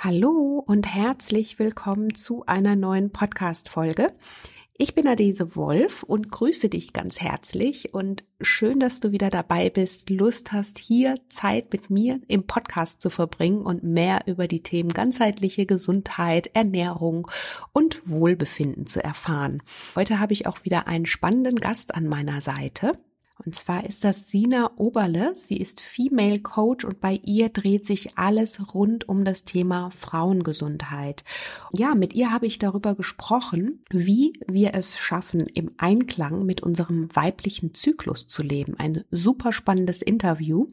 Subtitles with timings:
[0.00, 4.12] Hallo und herzlich willkommen zu einer neuen Podcast-Folge.
[4.76, 9.70] Ich bin Adese Wolf und grüße dich ganz herzlich und schön, dass du wieder dabei
[9.70, 14.62] bist, Lust hast, hier Zeit mit mir im Podcast zu verbringen und mehr über die
[14.62, 17.28] Themen ganzheitliche Gesundheit, Ernährung
[17.72, 19.64] und Wohlbefinden zu erfahren.
[19.96, 22.92] Heute habe ich auch wieder einen spannenden Gast an meiner Seite.
[23.44, 25.32] Und zwar ist das Sina Oberle.
[25.34, 31.24] Sie ist Female Coach und bei ihr dreht sich alles rund um das Thema Frauengesundheit.
[31.72, 37.08] Ja, mit ihr habe ich darüber gesprochen, wie wir es schaffen, im Einklang mit unserem
[37.14, 38.74] weiblichen Zyklus zu leben.
[38.78, 40.66] Ein super spannendes Interview.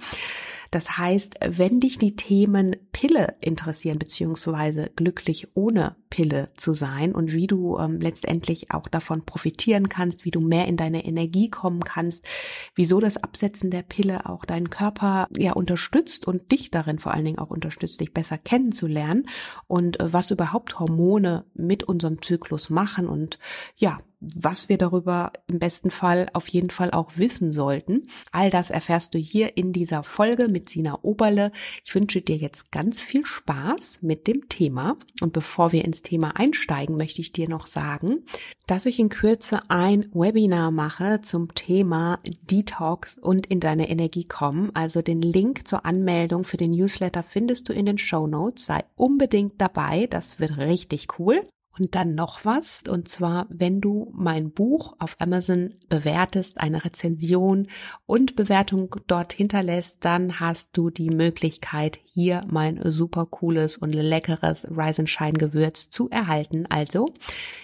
[0.76, 7.32] Das heißt, wenn dich die Themen Pille interessieren, beziehungsweise glücklich ohne Pille zu sein und
[7.32, 11.86] wie du ähm, letztendlich auch davon profitieren kannst, wie du mehr in deine Energie kommen
[11.86, 12.26] kannst,
[12.74, 17.24] wieso das Absetzen der Pille auch deinen Körper ja unterstützt und dich darin vor allen
[17.24, 19.30] Dingen auch unterstützt, dich besser kennenzulernen
[19.68, 23.40] und äh, was überhaupt Hormone mit unserem Zyklus machen und
[23.78, 24.00] ja,
[24.36, 28.08] was wir darüber im besten Fall auf jeden Fall auch wissen sollten.
[28.32, 31.52] All das erfährst du hier in dieser Folge mit Sina Oberle.
[31.84, 34.98] Ich wünsche dir jetzt ganz viel Spaß mit dem Thema.
[35.22, 38.26] Und bevor wir ins Thema einsteigen, möchte ich dir noch sagen,
[38.68, 44.72] dass ich in Kürze ein Webinar mache zum Thema Detox und in deine Energie kommen.
[44.74, 48.66] Also den Link zur Anmeldung für den Newsletter findest du in den Show Notes.
[48.66, 50.08] Sei unbedingt dabei.
[50.08, 51.46] Das wird richtig cool.
[51.78, 57.68] Und dann noch was, und zwar, wenn du mein Buch auf Amazon bewertest, eine Rezension
[58.06, 64.66] und Bewertung dort hinterlässt, dann hast du die Möglichkeit, hier mein super cooles und leckeres
[64.72, 66.66] Rise and Shine Gewürz zu erhalten.
[66.70, 67.08] Also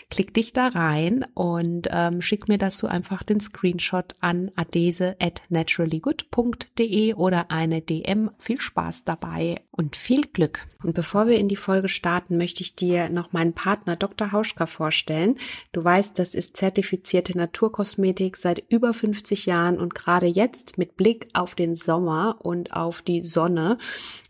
[0.10, 5.42] klick dich da rein und ähm, schick mir dazu einfach den Screenshot an adese at
[5.48, 8.30] naturallygood.de oder eine DM.
[8.38, 10.68] Viel Spaß dabei und viel Glück.
[10.84, 14.32] Und bevor wir in die Folge starten, möchte ich dir noch meinen Partner Dr.
[14.32, 15.38] Hauschka vorstellen.
[15.72, 21.28] Du weißt, das ist zertifizierte Naturkosmetik seit über 50 Jahren und gerade jetzt mit Blick
[21.34, 23.78] auf den Sommer und auf die Sonne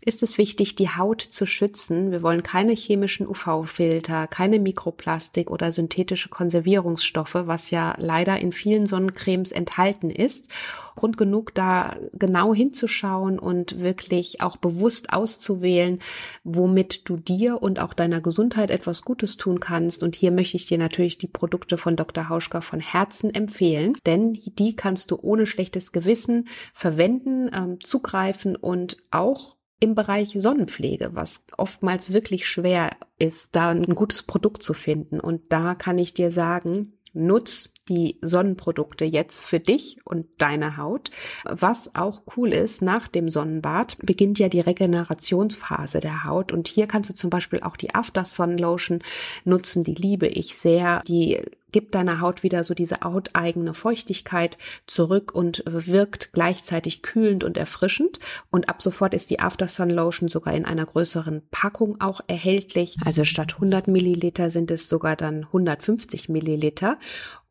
[0.00, 2.10] ist es wichtig, die Haut zu schützen.
[2.10, 8.86] Wir wollen keine chemischen UV-Filter, keine Mikroplastik oder synthetische Konservierungsstoffe, was ja leider in vielen
[8.86, 10.48] Sonnencremes enthalten ist.
[10.94, 15.98] Grund genug, da genau hinzuschauen und wirklich auch bewusst auszuwählen,
[16.44, 20.02] womit du dir und auch deiner Gesundheit etwas Gutes tun kannst.
[20.02, 22.28] Und hier möchte ich dir natürlich die Produkte von Dr.
[22.28, 28.98] Hauschka von Herzen empfehlen, denn die kannst du ohne schlechtes Gewissen verwenden, ähm, zugreifen und
[29.10, 35.18] auch im Bereich Sonnenpflege, was oftmals wirklich schwer ist, da ein gutes Produkt zu finden.
[35.18, 41.10] Und da kann ich dir sagen, nutz die Sonnenprodukte jetzt für dich und deine Haut.
[41.44, 46.86] Was auch cool ist, nach dem Sonnenbad beginnt ja die Regenerationsphase der Haut und hier
[46.86, 49.00] kannst du zum Beispiel auch die After Sun Lotion
[49.44, 51.02] nutzen, die liebe ich sehr.
[51.06, 51.42] Die
[51.72, 58.20] gibt deiner Haut wieder so diese hauteigene Feuchtigkeit zurück und wirkt gleichzeitig kühlend und erfrischend.
[58.50, 62.96] Und ab sofort ist die After Sun Lotion sogar in einer größeren Packung auch erhältlich.
[63.04, 66.98] Also statt 100 Milliliter sind es sogar dann 150 Milliliter.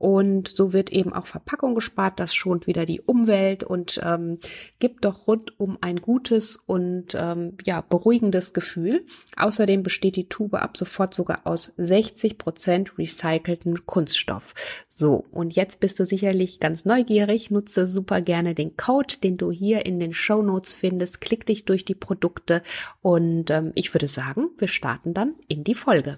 [0.01, 2.19] Und so wird eben auch Verpackung gespart.
[2.19, 4.39] Das schont wieder die Umwelt und ähm,
[4.79, 9.06] gibt doch rundum ein gutes und ähm, ja beruhigendes Gefühl.
[9.38, 14.56] Außerdem besteht die Tube ab sofort sogar aus 60 Prozent recycelten Kunststoff.
[14.90, 17.51] So, und jetzt bist du sicherlich ganz neugierig.
[17.51, 21.22] Nutze super gerne den Code, den du hier in den Show Notes findest.
[21.22, 22.63] Klick dich durch die Produkte
[23.03, 26.17] und ähm, ich würde sagen, wir starten dann in die Folge.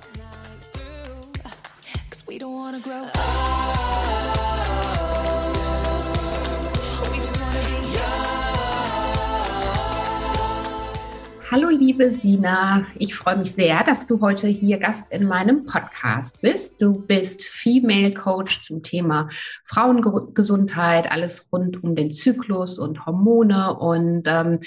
[11.51, 16.39] Hallo liebe Sina, ich freue mich sehr, dass du heute hier Gast in meinem Podcast
[16.39, 16.81] bist.
[16.81, 19.27] Du bist Female Coach zum Thema
[19.65, 24.59] Frauengesundheit, alles rund um den Zyklus und Hormone und ähm,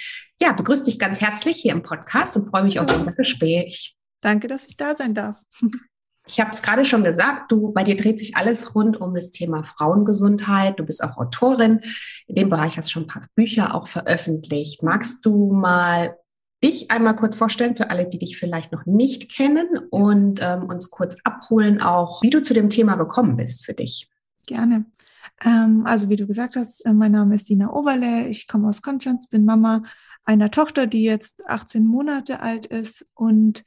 [0.43, 3.97] ja, begrüße dich ganz herzlich hier im Podcast und freue mich auf unser Gespräch.
[4.21, 5.41] Danke, dass ich da sein darf.
[6.27, 9.31] Ich habe es gerade schon gesagt, du, bei dir dreht sich alles rund um das
[9.31, 10.79] Thema Frauengesundheit.
[10.79, 11.81] Du bist auch Autorin.
[12.27, 14.83] In dem Bereich hast du schon ein paar Bücher auch veröffentlicht.
[14.83, 16.17] Magst du mal
[16.63, 20.91] dich einmal kurz vorstellen für alle, die dich vielleicht noch nicht kennen und ähm, uns
[20.91, 24.09] kurz abholen, auch wie du zu dem Thema gekommen bist für dich?
[24.47, 24.87] Gerne.
[25.45, 28.29] Ähm, also wie du gesagt hast, äh, mein Name ist Dina Oberle.
[28.29, 29.83] Ich komme aus Konstanz, bin Mama
[30.25, 33.63] einer Tochter, die jetzt 18 Monate alt ist und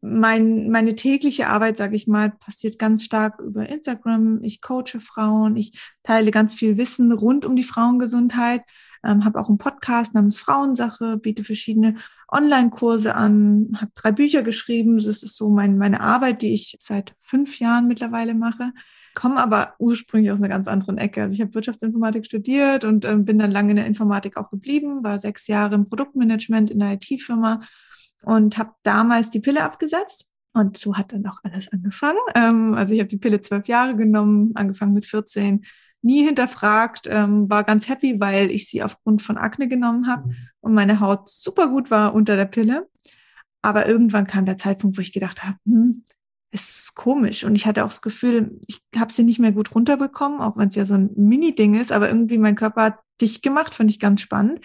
[0.00, 4.40] mein, meine tägliche Arbeit, sage ich mal, passiert ganz stark über Instagram.
[4.42, 8.62] Ich coache Frauen, ich teile ganz viel Wissen rund um die Frauengesundheit,
[9.04, 11.96] ähm, habe auch einen Podcast namens Frauensache, biete verschiedene
[12.28, 14.96] Online-Kurse an, habe drei Bücher geschrieben.
[14.96, 18.72] Das ist so mein, meine Arbeit, die ich seit fünf Jahren mittlerweile mache.
[19.14, 21.22] Komme aber ursprünglich aus einer ganz anderen Ecke.
[21.22, 25.02] Also ich habe Wirtschaftsinformatik studiert und ähm, bin dann lange in der Informatik auch geblieben,
[25.02, 27.62] war sechs Jahre im Produktmanagement in einer IT-Firma
[28.22, 30.26] und habe damals die Pille abgesetzt.
[30.52, 32.18] Und so hat dann auch alles angefangen.
[32.34, 35.64] Ähm, also ich habe die Pille zwölf Jahre genommen, angefangen mit 14,
[36.02, 40.34] nie hinterfragt, ähm, war ganz happy, weil ich sie aufgrund von Akne genommen habe mhm.
[40.60, 42.88] und meine Haut super gut war unter der Pille.
[43.62, 46.02] Aber irgendwann kam der Zeitpunkt, wo ich gedacht habe, hm,
[46.50, 47.44] es ist komisch.
[47.44, 50.68] Und ich hatte auch das Gefühl, ich habe sie nicht mehr gut runterbekommen, auch wenn
[50.68, 54.00] es ja so ein Mini-Ding ist, aber irgendwie mein Körper hat dicht gemacht, fand ich
[54.00, 54.60] ganz spannend.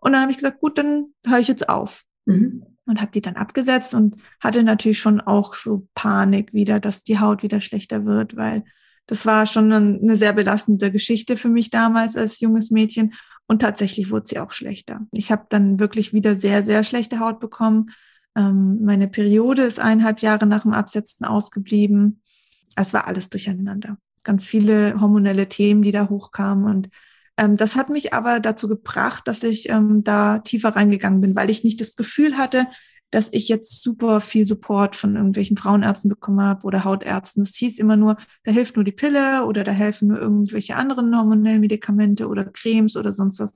[0.00, 2.04] Und dann habe ich gesagt, gut, dann höre ich jetzt auf.
[2.24, 7.04] Mhm und habe die dann abgesetzt und hatte natürlich schon auch so Panik wieder, dass
[7.04, 8.64] die Haut wieder schlechter wird, weil
[9.06, 13.14] das war schon eine sehr belastende Geschichte für mich damals als junges Mädchen
[13.46, 15.06] und tatsächlich wurde sie auch schlechter.
[15.12, 17.90] Ich habe dann wirklich wieder sehr, sehr schlechte Haut bekommen.
[18.36, 22.20] Ähm, meine Periode ist eineinhalb Jahre nach dem Absetzen ausgeblieben.
[22.76, 23.96] Es war alles durcheinander.
[24.24, 26.90] Ganz viele hormonelle Themen, die da hochkamen und
[27.46, 31.64] das hat mich aber dazu gebracht, dass ich ähm, da tiefer reingegangen bin, weil ich
[31.64, 32.66] nicht das Gefühl hatte,
[33.10, 37.42] dass ich jetzt super viel Support von irgendwelchen Frauenärzten bekommen habe oder Hautärzten.
[37.42, 41.16] Es hieß immer nur, da hilft nur die Pille oder da helfen nur irgendwelche anderen
[41.16, 43.52] hormonellen Medikamente oder Cremes oder sonst was.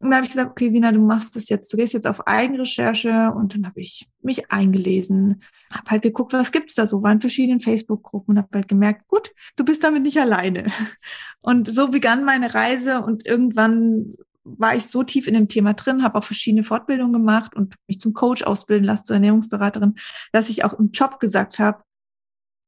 [0.00, 2.26] Und da habe ich gesagt, okay, Sina, du machst das jetzt, du gehst jetzt auf
[2.26, 3.32] Eigenrecherche.
[3.36, 7.20] Und dann habe ich mich eingelesen, habe halt geguckt, was gibt's da so, war in
[7.20, 10.72] verschiedenen Facebook-Gruppen und habe halt gemerkt, gut, du bist damit nicht alleine.
[11.42, 13.02] Und so begann meine Reise.
[13.02, 14.14] Und irgendwann
[14.44, 18.00] war ich so tief in dem Thema drin, habe auch verschiedene Fortbildungen gemacht und mich
[18.00, 19.94] zum Coach ausbilden lassen, zur Ernährungsberaterin,
[20.32, 21.82] dass ich auch im Job gesagt habe,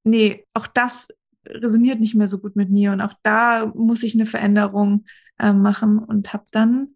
[0.05, 1.09] nee, auch das
[1.47, 2.93] resoniert nicht mehr so gut mit mir.
[2.93, 5.05] Und auch da muss ich eine Veränderung
[5.39, 5.99] äh, machen.
[5.99, 6.95] Und habe dann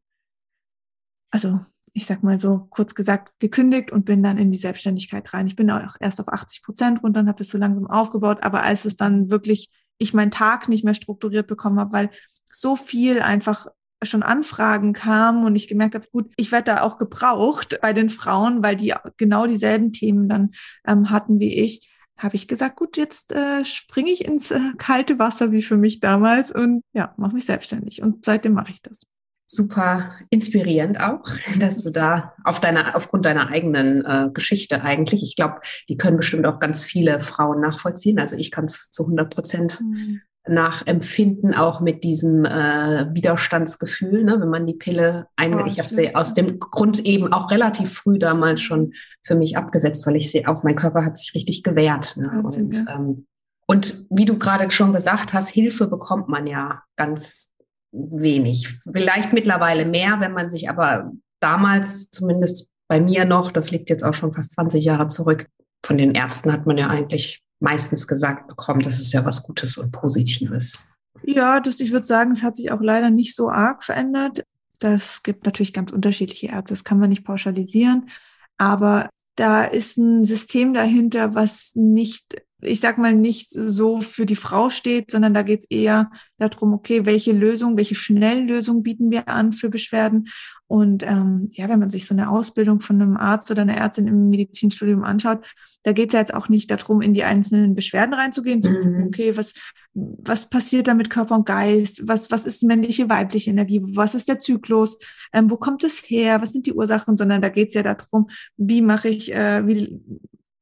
[1.30, 1.60] also
[1.92, 5.46] ich sag mal so kurz gesagt, gekündigt und bin dann in die Selbstständigkeit rein.
[5.46, 8.42] Ich bin auch erst auf 80 Prozent runter und habe das so langsam aufgebaut.
[8.42, 12.10] Aber als es dann wirklich ich meinen Tag nicht mehr strukturiert bekommen habe, weil
[12.50, 13.66] so viel einfach
[14.02, 18.10] schon Anfragen kamen und ich gemerkt habe, gut, ich werde da auch gebraucht bei den
[18.10, 20.50] Frauen, weil die genau dieselben Themen dann
[20.86, 25.18] ähm, hatten wie ich, habe ich gesagt, gut, jetzt äh, springe ich ins äh, kalte
[25.18, 28.02] Wasser wie für mich damals und ja, mache mich selbstständig.
[28.02, 29.06] Und seitdem mache ich das
[29.46, 31.22] super inspirierend auch,
[31.60, 36.16] dass du da auf deiner, aufgrund deiner eigenen äh, Geschichte eigentlich, ich glaube, die können
[36.16, 38.18] bestimmt auch ganz viele Frauen nachvollziehen.
[38.18, 40.20] Also ich kann es zu 100 Prozent mhm.
[40.48, 45.62] nachempfinden, auch mit diesem äh, Widerstandsgefühl, ne, wenn man die Pille eingeht.
[45.62, 49.56] Oh, ich habe sie aus dem Grund eben auch relativ früh damals schon für mich
[49.56, 52.16] abgesetzt, weil ich sehe auch, mein Körper hat sich richtig gewehrt.
[52.16, 52.42] Ne?
[52.42, 53.26] und, ähm,
[53.68, 57.50] und wie du gerade schon gesagt hast, Hilfe bekommt man ja ganz
[57.96, 58.68] wenig.
[58.92, 64.04] Vielleicht mittlerweile mehr, wenn man sich aber damals zumindest bei mir noch, das liegt jetzt
[64.04, 65.46] auch schon fast 20 Jahre zurück,
[65.84, 69.78] von den Ärzten hat man ja eigentlich meistens gesagt bekommen, das ist ja was Gutes
[69.78, 70.78] und Positives.
[71.22, 74.44] Ja, das, ich würde sagen, es hat sich auch leider nicht so arg verändert.
[74.78, 78.10] Das gibt natürlich ganz unterschiedliche Ärzte, das kann man nicht pauschalisieren.
[78.58, 84.36] Aber da ist ein System dahinter, was nicht ich sag mal, nicht so für die
[84.36, 89.28] Frau steht, sondern da geht es eher darum, okay, welche Lösung, welche Schnelllösung bieten wir
[89.28, 90.28] an für Beschwerden.
[90.66, 94.08] Und ähm, ja, wenn man sich so eine Ausbildung von einem Arzt oder einer Ärztin
[94.08, 95.46] im Medizinstudium anschaut,
[95.82, 99.00] da geht es ja jetzt auch nicht darum, in die einzelnen Beschwerden reinzugehen, zu gucken,
[99.00, 99.06] mhm.
[99.06, 99.54] okay, was,
[99.92, 104.28] was passiert da mit Körper und Geist, was, was ist männliche, weibliche Energie, was ist
[104.28, 104.98] der Zyklus,
[105.32, 108.28] ähm, wo kommt es her, was sind die Ursachen, sondern da geht es ja darum,
[108.56, 110.00] wie mache ich, äh, wie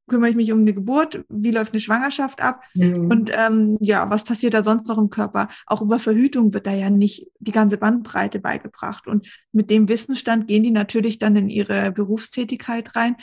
[0.09, 3.11] kümmere ich mich um eine Geburt, wie läuft eine Schwangerschaft ab mhm.
[3.11, 5.49] und ähm, ja, was passiert da sonst noch im Körper?
[5.67, 9.07] Auch über Verhütung wird da ja nicht die ganze Bandbreite beigebracht.
[9.07, 13.17] Und mit dem Wissensstand gehen die natürlich dann in ihre Berufstätigkeit rein,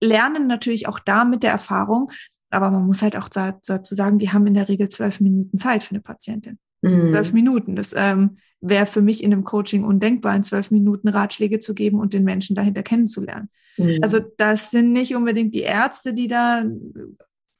[0.00, 2.10] lernen natürlich auch da mit der Erfahrung,
[2.50, 5.84] aber man muss halt auch dazu sagen, die haben in der Regel zwölf Minuten Zeit
[5.84, 6.58] für eine Patientin.
[6.82, 7.12] Mhm.
[7.12, 7.76] Zwölf Minuten.
[7.76, 12.00] Das ähm, wäre für mich in einem Coaching undenkbar, in zwölf Minuten Ratschläge zu geben
[12.00, 13.48] und den Menschen dahinter kennenzulernen.
[13.76, 13.98] Mhm.
[14.02, 16.64] Also das sind nicht unbedingt die Ärzte, die da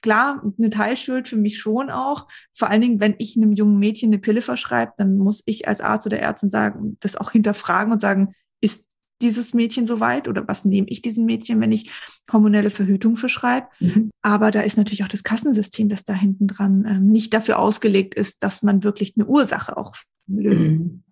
[0.02, 2.26] klar, eine Teilschuld für mich schon auch.
[2.54, 5.80] Vor allen Dingen, wenn ich einem jungen Mädchen eine Pille verschreibe, dann muss ich als
[5.80, 8.86] Arzt oder Ärztin sagen, das auch hinterfragen und sagen, ist
[9.22, 11.90] dieses Mädchen soweit oder was nehme ich diesem Mädchen, wenn ich
[12.32, 13.66] hormonelle Verhütung verschreibe.
[13.78, 14.10] Mhm.
[14.22, 18.14] Aber da ist natürlich auch das Kassensystem, das da hinten dran ähm, nicht dafür ausgelegt
[18.14, 19.94] ist, dass man wirklich eine Ursache auch
[20.26, 20.70] löst.
[20.70, 21.02] Mhm.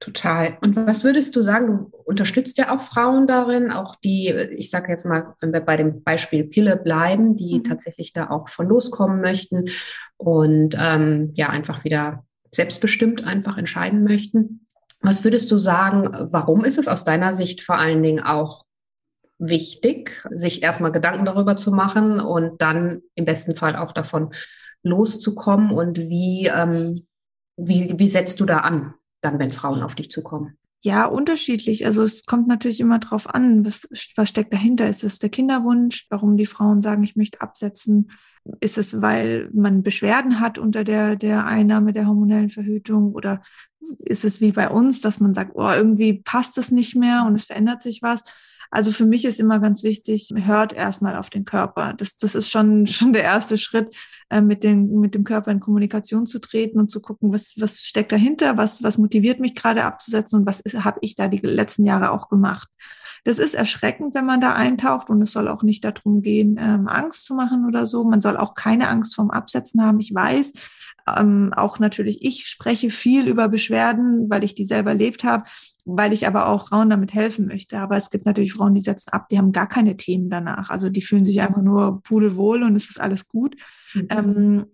[0.00, 0.58] Total.
[0.62, 1.66] Und was würdest du sagen?
[1.66, 5.76] Du unterstützt ja auch Frauen darin, auch die, ich sage jetzt mal, wenn wir bei
[5.76, 7.64] dem Beispiel Pille bleiben, die mhm.
[7.64, 9.70] tatsächlich da auch von loskommen möchten
[10.16, 14.66] und ähm, ja einfach wieder selbstbestimmt einfach entscheiden möchten.
[15.00, 18.64] Was würdest du sagen, warum ist es aus deiner Sicht vor allen Dingen auch
[19.38, 24.32] wichtig, sich erstmal Gedanken darüber zu machen und dann im besten Fall auch davon
[24.82, 27.06] loszukommen und wie, ähm,
[27.56, 30.56] wie, wie setzt du da an, dann, wenn Frauen auf dich zukommen?
[30.80, 31.86] Ja, unterschiedlich.
[31.86, 34.88] Also es kommt natürlich immer drauf an, was, was steckt dahinter.
[34.88, 38.12] Ist es der Kinderwunsch, warum die Frauen sagen, ich möchte absetzen?
[38.60, 43.12] Ist es, weil man Beschwerden hat unter der, der Einnahme der hormonellen Verhütung?
[43.12, 43.42] Oder
[43.98, 47.34] ist es wie bei uns, dass man sagt, oh, irgendwie passt es nicht mehr und
[47.34, 48.22] es verändert sich was?
[48.70, 51.94] Also für mich ist immer ganz wichtig, hört erstmal auf den Körper.
[51.94, 53.94] Das, das ist schon, schon der erste Schritt,
[54.30, 57.80] äh, mit, dem, mit dem Körper in Kommunikation zu treten und zu gucken, was, was
[57.80, 61.84] steckt dahinter, was, was motiviert mich gerade abzusetzen und was habe ich da die letzten
[61.84, 62.68] Jahre auch gemacht.
[63.24, 66.88] Das ist erschreckend, wenn man da eintaucht und es soll auch nicht darum gehen, ähm,
[66.88, 68.04] Angst zu machen oder so.
[68.04, 70.00] Man soll auch keine Angst vorm Absetzen haben.
[70.00, 70.52] Ich weiß,
[71.18, 75.44] ähm, auch natürlich, ich spreche viel über Beschwerden, weil ich die selber erlebt habe,
[75.84, 77.78] weil ich aber auch Frauen damit helfen möchte.
[77.78, 80.70] Aber es gibt natürlich Frauen, die setzen ab, die haben gar keine Themen danach.
[80.70, 83.56] Also die fühlen sich einfach nur pudelwohl und es ist alles gut.
[83.94, 84.06] Mhm.
[84.10, 84.66] Ähm,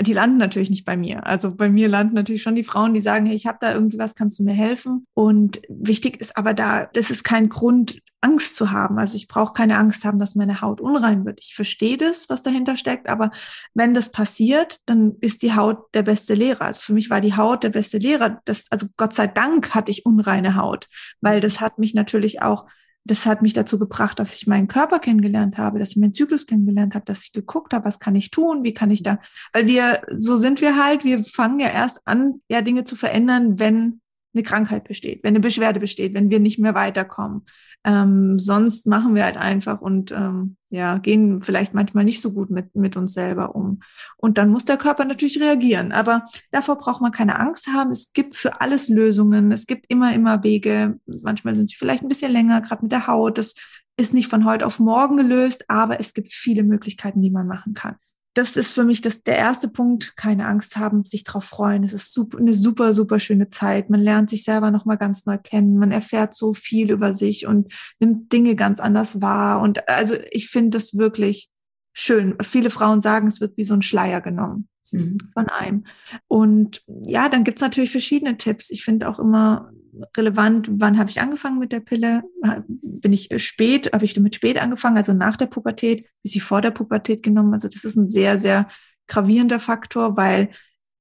[0.00, 1.26] die landen natürlich nicht bei mir.
[1.26, 3.98] Also bei mir landen natürlich schon die Frauen, die sagen, hey, ich habe da irgendwie
[3.98, 5.06] was, kannst du mir helfen?
[5.14, 8.98] Und wichtig ist aber da, das ist kein Grund, Angst zu haben.
[8.98, 11.40] Also ich brauche keine Angst haben, dass meine Haut unrein wird.
[11.40, 13.30] Ich verstehe das, was dahinter steckt, aber
[13.74, 16.62] wenn das passiert, dann ist die Haut der beste Lehrer.
[16.62, 18.40] Also für mich war die Haut der beste Lehrer.
[18.44, 20.88] Das, also Gott sei Dank hatte ich unreine Haut,
[21.20, 22.66] weil das hat mich natürlich auch
[23.10, 26.46] das hat mich dazu gebracht, dass ich meinen Körper kennengelernt habe, dass ich meinen Zyklus
[26.46, 29.18] kennengelernt habe, dass ich geguckt habe, was kann ich tun, wie kann ich da,
[29.52, 33.58] weil wir, so sind wir halt, wir fangen ja erst an, ja, Dinge zu verändern,
[33.58, 34.00] wenn
[34.38, 37.42] eine Krankheit besteht, wenn eine Beschwerde besteht, wenn wir nicht mehr weiterkommen.
[37.84, 42.50] Ähm, sonst machen wir halt einfach und ähm, ja, gehen vielleicht manchmal nicht so gut
[42.50, 43.80] mit, mit uns selber um.
[44.16, 45.92] Und dann muss der Körper natürlich reagieren.
[45.92, 47.92] Aber davor braucht man keine Angst haben.
[47.92, 49.52] Es gibt für alles Lösungen.
[49.52, 50.98] Es gibt immer, immer Wege.
[51.06, 53.38] Manchmal sind sie vielleicht ein bisschen länger, gerade mit der Haut.
[53.38, 53.54] Das
[53.96, 57.74] ist nicht von heute auf morgen gelöst, aber es gibt viele Möglichkeiten, die man machen
[57.74, 57.96] kann
[58.38, 60.16] das ist für mich das, der erste Punkt.
[60.16, 61.82] Keine Angst haben, sich darauf freuen.
[61.82, 63.90] Es ist super, eine super, super schöne Zeit.
[63.90, 65.76] Man lernt sich selber nochmal ganz neu kennen.
[65.76, 69.60] Man erfährt so viel über sich und nimmt Dinge ganz anders wahr.
[69.60, 71.50] Und also ich finde das wirklich
[71.92, 72.36] schön.
[72.40, 75.18] Viele Frauen sagen, es wird wie so ein Schleier genommen mhm.
[75.34, 75.82] von einem.
[76.28, 78.70] Und ja, dann gibt's natürlich verschiedene Tipps.
[78.70, 79.72] Ich finde auch immer
[80.16, 82.22] relevant, wann habe ich angefangen mit der Pille?
[82.66, 86.60] Bin ich spät, habe ich damit spät angefangen, also nach der Pubertät, bis ich vor
[86.60, 87.54] der Pubertät genommen?
[87.54, 88.68] Also das ist ein sehr, sehr
[89.06, 90.50] gravierender Faktor, weil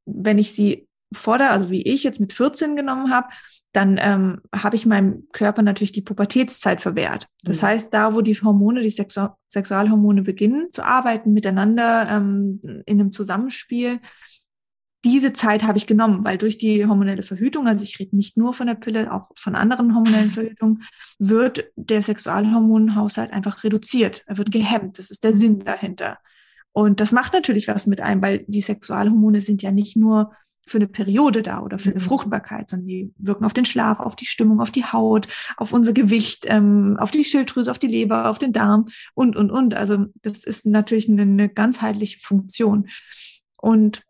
[0.06, 3.30] wenn ich sie vor der, also wie ich jetzt mit 14 genommen habe,
[3.72, 7.28] dann ähm, habe ich meinem Körper natürlich die Pubertätszeit verwehrt.
[7.44, 7.68] Das mhm.
[7.68, 13.12] heißt, da, wo die Hormone, die Sexu Sexualhormone beginnen zu arbeiten miteinander ähm, in einem
[13.12, 14.00] Zusammenspiel,
[15.06, 18.54] diese Zeit habe ich genommen, weil durch die hormonelle Verhütung, also ich rede nicht nur
[18.54, 20.84] von der Pille, auch von anderen hormonellen Verhütungen,
[21.20, 24.24] wird der Sexualhormonhaushalt einfach reduziert.
[24.26, 24.98] Er wird gehemmt.
[24.98, 26.18] Das ist der Sinn dahinter.
[26.72, 30.32] Und das macht natürlich was mit einem, weil die Sexualhormone sind ja nicht nur
[30.68, 32.06] für eine Periode da oder für eine mhm.
[32.06, 35.94] Fruchtbarkeit, sondern die wirken auf den Schlaf, auf die Stimmung, auf die Haut, auf unser
[35.94, 39.74] Gewicht, ähm, auf die Schilddrüse, auf die Leber, auf den Darm und, und, und.
[39.74, 42.90] Also das ist natürlich eine, eine ganzheitliche Funktion.
[43.56, 44.04] Und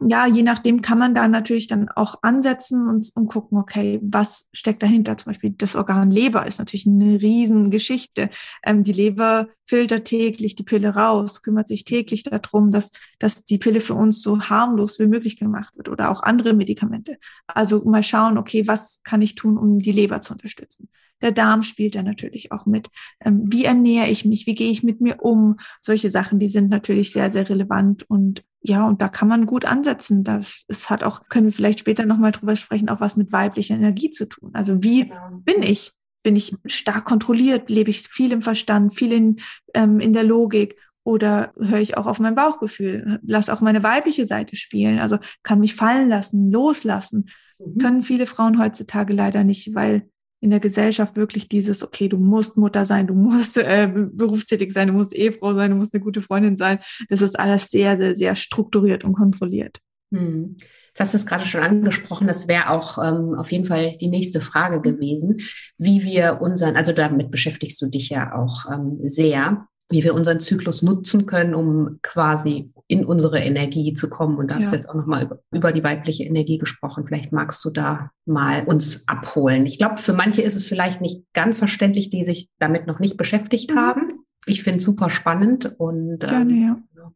[0.00, 4.48] ja, je nachdem kann man da natürlich dann auch ansetzen und, und gucken, okay, was
[4.52, 5.16] steckt dahinter?
[5.16, 8.30] Zum Beispiel das Organ Leber ist natürlich eine Riesengeschichte.
[8.64, 13.58] Ähm, die Leber filtert täglich die Pille raus, kümmert sich täglich darum, dass, dass die
[13.58, 17.18] Pille für uns so harmlos wie möglich gemacht wird oder auch andere Medikamente.
[17.46, 20.88] Also mal schauen, okay, was kann ich tun, um die Leber zu unterstützen?
[21.22, 22.88] Der Darm spielt da natürlich auch mit.
[23.24, 24.46] Ähm, wie ernähre ich mich?
[24.46, 25.56] Wie gehe ich mit mir um?
[25.80, 29.64] Solche Sachen, die sind natürlich sehr, sehr relevant und ja, und da kann man gut
[29.64, 30.24] ansetzen.
[30.24, 33.76] Das es hat auch, können wir vielleicht später nochmal drüber sprechen, auch was mit weiblicher
[33.76, 34.50] Energie zu tun.
[34.54, 35.40] Also wie genau.
[35.44, 35.92] bin ich?
[36.24, 37.70] Bin ich stark kontrolliert?
[37.70, 39.36] Lebe ich viel im Verstand, viel in,
[39.74, 40.76] ähm, in der Logik?
[41.04, 43.20] Oder höre ich auch auf mein Bauchgefühl?
[43.22, 44.98] Lass auch meine weibliche Seite spielen.
[44.98, 47.30] Also kann mich fallen lassen, loslassen.
[47.60, 47.78] Mhm.
[47.78, 50.08] Können viele Frauen heutzutage leider nicht, weil
[50.40, 54.88] in der Gesellschaft wirklich dieses, okay, du musst Mutter sein, du musst äh, berufstätig sein,
[54.88, 56.78] du musst Ehefrau sein, du musst eine gute Freundin sein.
[57.08, 59.80] Das ist alles sehr, sehr, sehr strukturiert und kontrolliert.
[60.12, 60.56] Hm.
[60.94, 64.40] Du hast es gerade schon angesprochen, das wäre auch ähm, auf jeden Fall die nächste
[64.40, 65.40] Frage gewesen,
[65.76, 70.40] wie wir unseren, also damit beschäftigst du dich ja auch ähm, sehr, wie wir unseren
[70.40, 74.36] Zyklus nutzen können, um quasi in unsere Energie zu kommen.
[74.36, 74.70] Und da hast ja.
[74.70, 77.04] du jetzt auch nochmal über, über die weibliche Energie gesprochen.
[77.06, 79.66] Vielleicht magst du da mal uns abholen.
[79.66, 83.16] Ich glaube, für manche ist es vielleicht nicht ganz verständlich, die sich damit noch nicht
[83.16, 83.78] beschäftigt mhm.
[83.78, 84.00] haben.
[84.46, 87.12] Ich finde es super spannend und Gerne, ähm, ja.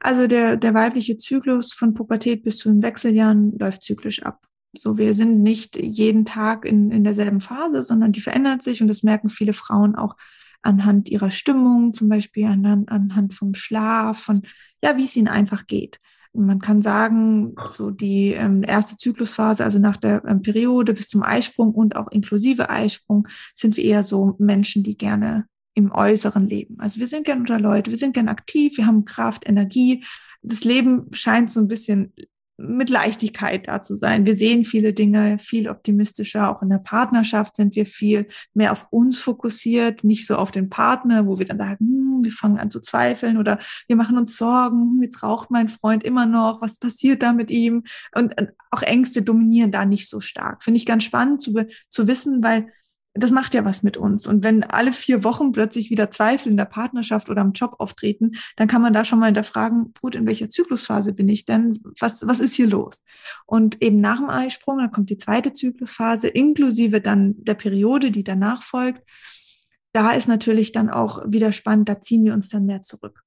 [0.00, 4.38] Also der, der weibliche Zyklus von Pubertät bis zu den Wechseljahren läuft zyklisch ab.
[4.76, 8.88] So, wir sind nicht jeden Tag in, in derselben Phase, sondern die verändert sich und
[8.88, 10.16] das merken viele Frauen auch
[10.64, 14.42] anhand ihrer Stimmung, zum Beispiel anhand, anhand vom Schlaf, von
[14.82, 16.00] ja, wie es ihnen einfach geht.
[16.32, 21.22] Man kann sagen, so die ähm, erste Zyklusphase, also nach der ähm, Periode bis zum
[21.22, 26.76] Eisprung und auch inklusive Eisprung, sind wir eher so Menschen, die gerne im Äußeren leben.
[26.78, 30.04] Also wir sind gern unter Leute, wir sind gern aktiv, wir haben Kraft, Energie.
[30.42, 32.12] Das Leben scheint so ein bisschen
[32.56, 34.26] mit Leichtigkeit da zu sein.
[34.26, 36.50] Wir sehen viele Dinge viel optimistischer.
[36.50, 40.70] Auch in der Partnerschaft sind wir viel mehr auf uns fokussiert, nicht so auf den
[40.70, 43.58] Partner, wo wir dann sagen, hm, wir fangen an zu zweifeln oder
[43.88, 47.50] wir machen uns Sorgen, hm, jetzt raucht mein Freund immer noch, was passiert da mit
[47.50, 47.82] ihm?
[48.14, 48.34] Und
[48.70, 50.62] auch Ängste dominieren da nicht so stark.
[50.62, 51.54] Finde ich ganz spannend zu,
[51.90, 52.68] zu wissen, weil
[53.14, 54.26] das macht ja was mit uns.
[54.26, 58.32] Und wenn alle vier Wochen plötzlich wieder Zweifel in der Partnerschaft oder am Job auftreten,
[58.56, 61.80] dann kann man da schon mal hinterfragen, gut, in welcher Zyklusphase bin ich denn?
[62.00, 63.04] Was, was ist hier los?
[63.46, 68.24] Und eben nach dem Eisprung, dann kommt die zweite Zyklusphase, inklusive dann der Periode, die
[68.24, 69.02] danach folgt.
[69.92, 73.22] Da ist natürlich dann auch wieder spannend, da ziehen wir uns dann mehr zurück.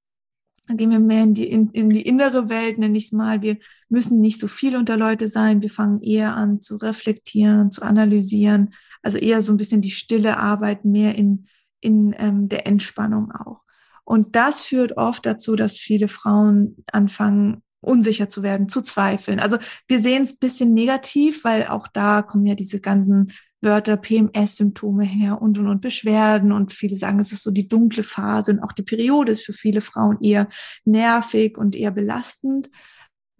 [0.68, 3.40] Dann gehen wir mehr in die, in, in die innere Welt, nenne ich es mal.
[3.40, 3.56] Wir
[3.88, 5.62] müssen nicht so viel unter Leute sein.
[5.62, 10.36] Wir fangen eher an zu reflektieren, zu analysieren, also eher so ein bisschen die stille
[10.36, 11.46] Arbeit, mehr in,
[11.80, 13.62] in ähm, der Entspannung auch.
[14.04, 19.40] Und das führt oft dazu, dass viele Frauen anfangen, unsicher zu werden, zu zweifeln.
[19.40, 19.56] Also
[19.86, 25.42] wir sehen es bisschen negativ, weil auch da kommen ja diese ganzen Wörter, PMS-Symptome her
[25.42, 28.72] und und und Beschwerden und viele sagen, es ist so die dunkle Phase und auch
[28.72, 30.48] die Periode ist für viele Frauen eher
[30.84, 32.70] nervig und eher belastend.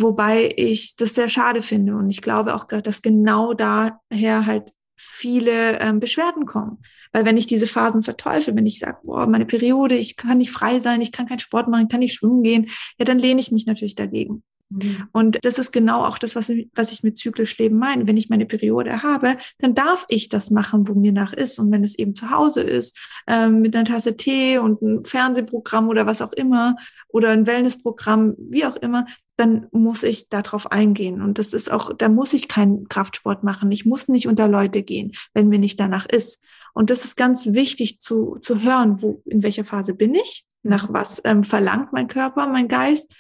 [0.01, 5.79] Wobei ich das sehr schade finde und ich glaube auch, dass genau daher halt viele
[5.81, 6.79] ähm, Beschwerden kommen.
[7.13, 10.51] Weil wenn ich diese Phasen verteufel, wenn ich sage, boah, meine Periode, ich kann nicht
[10.51, 13.51] frei sein, ich kann keinen Sport machen, kann nicht schwimmen gehen, ja, dann lehne ich
[13.51, 14.43] mich natürlich dagegen.
[14.71, 15.09] Mhm.
[15.13, 18.07] Und das ist genau auch das, was, was ich mit zyklisch Leben meine.
[18.07, 21.59] Wenn ich meine Periode habe, dann darf ich das machen, wo mir nach ist.
[21.59, 25.89] Und wenn es eben zu Hause ist, ähm, mit einer Tasse Tee und ein Fernsehprogramm
[25.89, 26.77] oder was auch immer
[27.09, 31.23] oder ein Wellnessprogramm, wie auch immer, dann muss ich darauf eingehen.
[31.23, 33.71] Und das ist auch, da muss ich keinen Kraftsport machen.
[33.73, 36.43] Ich muss nicht unter Leute gehen, wenn mir nicht danach ist.
[36.75, 40.93] Und das ist ganz wichtig zu, zu hören, wo, in welcher Phase bin ich, nach
[40.93, 43.13] was ähm, verlangt mein Körper, mein Geist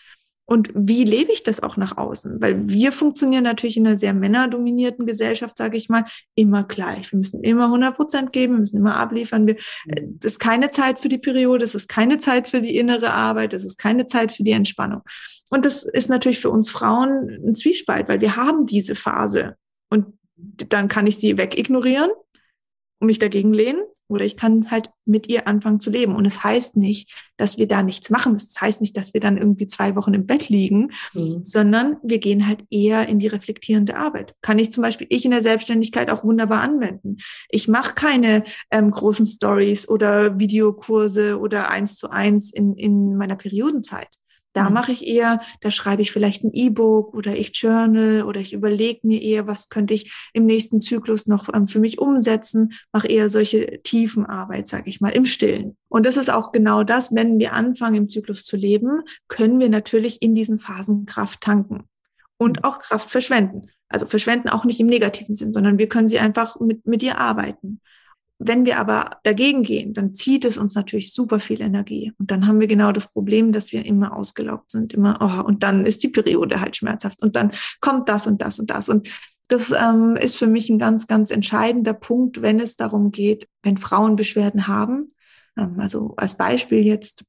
[0.50, 2.40] und wie lebe ich das auch nach außen?
[2.40, 7.12] Weil wir funktionieren natürlich in einer sehr männerdominierten Gesellschaft, sage ich mal, immer gleich.
[7.12, 9.46] Wir müssen immer 100 Prozent geben, wir müssen immer abliefern.
[9.46, 9.56] Wir,
[9.88, 13.12] äh, das ist keine Zeit für die Periode, es ist keine Zeit für die innere
[13.12, 15.02] Arbeit, es ist keine Zeit für die Entspannung.
[15.50, 19.56] Und das ist natürlich für uns Frauen ein Zwiespalt, weil wir haben diese Phase.
[19.90, 20.06] Und
[20.36, 22.10] dann kann ich sie wegignorieren
[23.00, 26.14] und mich dagegen lehnen oder ich kann halt mit ihr anfangen zu leben.
[26.14, 28.34] Und es das heißt nicht, dass wir da nichts machen.
[28.34, 31.42] Das heißt nicht, dass wir dann irgendwie zwei Wochen im Bett liegen, mhm.
[31.42, 34.34] sondern wir gehen halt eher in die reflektierende Arbeit.
[34.42, 37.18] Kann ich zum Beispiel ich in der Selbstständigkeit auch wunderbar anwenden.
[37.48, 43.36] Ich mache keine ähm, großen Stories oder Videokurse oder eins zu eins in, in meiner
[43.36, 44.08] Periodenzeit.
[44.52, 44.74] Da mhm.
[44.74, 49.06] mache ich eher, da schreibe ich vielleicht ein E-Book oder ich journal oder ich überlege
[49.06, 53.30] mir eher, was könnte ich im nächsten Zyklus noch ähm, für mich umsetzen, mache eher
[53.30, 55.76] solche tiefen Arbeit, sage ich mal, im Stillen.
[55.88, 59.68] Und das ist auch genau das, wenn wir anfangen im Zyklus zu leben, können wir
[59.68, 61.84] natürlich in diesen Phasen Kraft tanken
[62.38, 62.64] und mhm.
[62.64, 63.70] auch Kraft verschwenden.
[63.90, 67.18] Also verschwenden auch nicht im negativen Sinn, sondern wir können sie einfach mit, mit ihr
[67.18, 67.80] arbeiten.
[68.40, 72.12] Wenn wir aber dagegen gehen, dann zieht es uns natürlich super viel Energie.
[72.18, 75.64] Und dann haben wir genau das Problem, dass wir immer ausgelaugt sind, immer, oh, und
[75.64, 78.88] dann ist die Periode halt schmerzhaft und dann kommt das und das und das.
[78.88, 79.08] Und
[79.48, 83.76] das ähm, ist für mich ein ganz, ganz entscheidender Punkt, wenn es darum geht, wenn
[83.76, 85.14] Frauen Beschwerden haben.
[85.56, 87.24] Ähm, also als Beispiel jetzt,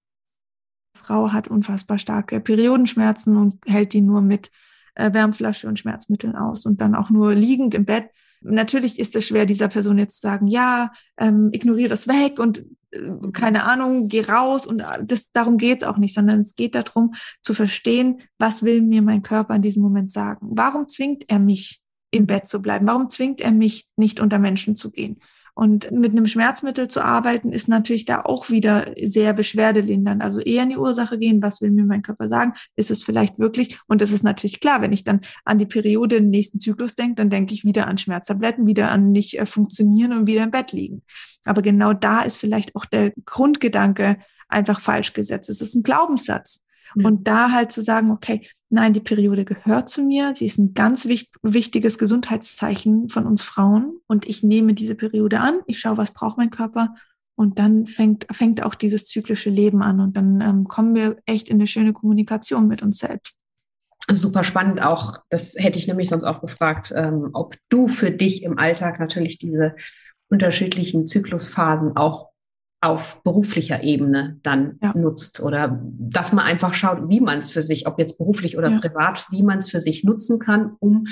[0.94, 4.52] Frau hat unfassbar starke Periodenschmerzen und hält die nur mit
[4.94, 8.10] äh, Wärmflasche und Schmerzmitteln aus und dann auch nur liegend im Bett
[8.42, 12.66] Natürlich ist es schwer, dieser Person jetzt zu sagen, ja, ähm, ignoriere das weg und
[12.92, 13.00] äh,
[13.34, 17.14] keine Ahnung, geh raus und äh, das, darum geht's auch nicht, sondern es geht darum
[17.42, 20.48] zu verstehen, was will mir mein Körper in diesem Moment sagen?
[20.52, 22.88] Warum zwingt er mich im Bett zu bleiben?
[22.88, 25.20] Warum zwingt er mich nicht unter Menschen zu gehen?
[25.60, 30.22] Und mit einem Schmerzmittel zu arbeiten, ist natürlich da auch wieder sehr beschwerdelindernd.
[30.22, 32.54] Also eher in die Ursache gehen, was will mir mein Körper sagen?
[32.78, 33.78] Ist es vielleicht wirklich?
[33.86, 37.16] Und das ist natürlich klar, wenn ich dann an die Periode im nächsten Zyklus denke,
[37.16, 40.72] dann denke ich wieder an Schmerztabletten, wieder an nicht äh, funktionieren und wieder im Bett
[40.72, 41.02] liegen.
[41.44, 44.18] Aber genau da ist vielleicht auch der Grundgedanke
[44.48, 45.50] einfach falsch gesetzt.
[45.50, 46.62] Es ist ein Glaubenssatz.
[46.96, 47.04] Mhm.
[47.06, 50.34] Und da halt zu sagen, okay, nein, die Periode gehört zu mir.
[50.36, 54.00] Sie ist ein ganz wichtig, wichtiges Gesundheitszeichen von uns Frauen.
[54.08, 55.60] Und ich nehme diese Periode an.
[55.68, 56.96] Ich schaue, was braucht mein Körper.
[57.36, 60.00] Und dann fängt, fängt auch dieses zyklische Leben an.
[60.00, 63.38] Und dann ähm, kommen wir echt in eine schöne Kommunikation mit uns selbst.
[64.12, 65.20] Super spannend auch.
[65.30, 69.38] Das hätte ich nämlich sonst auch gefragt, ähm, ob du für dich im Alltag natürlich
[69.38, 69.76] diese
[70.30, 72.30] unterschiedlichen Zyklusphasen auch
[72.82, 74.94] auf beruflicher Ebene dann ja.
[74.96, 78.70] nutzt oder dass man einfach schaut, wie man es für sich, ob jetzt beruflich oder
[78.70, 78.80] ja.
[78.80, 81.06] privat, wie man es für sich nutzen kann, um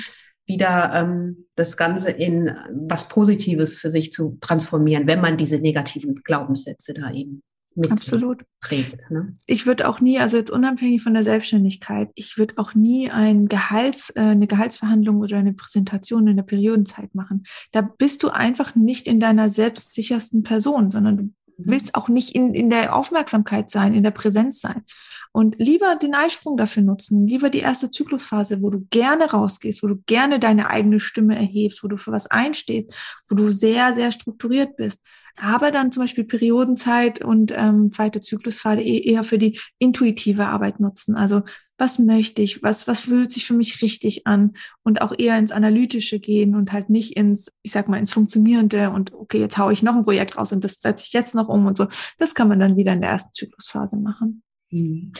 [0.46, 6.22] wieder ähm, das Ganze in was Positives für sich zu transformieren, wenn man diese negativen
[6.24, 7.42] Glaubenssätze da eben
[7.90, 8.44] Absolut.
[8.60, 9.10] trägt.
[9.10, 9.34] Ne?
[9.46, 13.46] Ich würde auch nie, also jetzt unabhängig von der Selbstständigkeit, ich würde auch nie ein
[13.46, 17.44] Gehalts, äh, eine Gehaltsverhandlung oder eine Präsentation in der Periodenzeit machen.
[17.72, 22.54] Da bist du einfach nicht in deiner selbstsichersten Person, sondern du willst auch nicht in,
[22.54, 24.84] in der Aufmerksamkeit sein, in der Präsenz sein.
[25.32, 29.88] Und lieber den Eisprung dafür nutzen, lieber die erste Zyklusphase, wo du gerne rausgehst, wo
[29.88, 32.96] du gerne deine eigene Stimme erhebst, wo du für was einstehst,
[33.28, 35.02] wo du sehr, sehr strukturiert bist.
[35.36, 40.80] Aber dann zum Beispiel Periodenzeit und ähm, zweite Zyklusphase e-, eher für die intuitive Arbeit
[40.80, 41.14] nutzen.
[41.14, 41.42] Also
[41.78, 45.52] was möchte ich, was, was fühlt sich für mich richtig an und auch eher ins
[45.52, 49.72] Analytische gehen und halt nicht ins, ich sag mal, ins Funktionierende und okay, jetzt haue
[49.72, 51.86] ich noch ein Projekt raus und das setze ich jetzt noch um und so.
[52.18, 54.42] Das kann man dann wieder in der ersten Zyklusphase machen.
[54.70, 55.12] Mhm.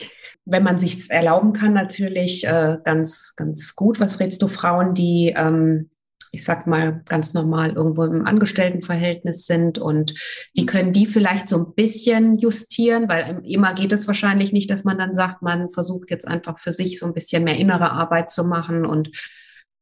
[0.45, 4.01] Wenn man sich erlauben kann, natürlich äh, ganz, ganz gut.
[4.01, 5.91] Was rätst du Frauen, die ähm,
[6.31, 10.15] ich sag mal, ganz normal irgendwo im Angestelltenverhältnis sind und
[10.55, 14.85] wie können die vielleicht so ein bisschen justieren, weil immer geht es wahrscheinlich nicht, dass
[14.85, 18.31] man dann sagt, man versucht jetzt einfach für sich so ein bisschen mehr innere Arbeit
[18.31, 19.11] zu machen und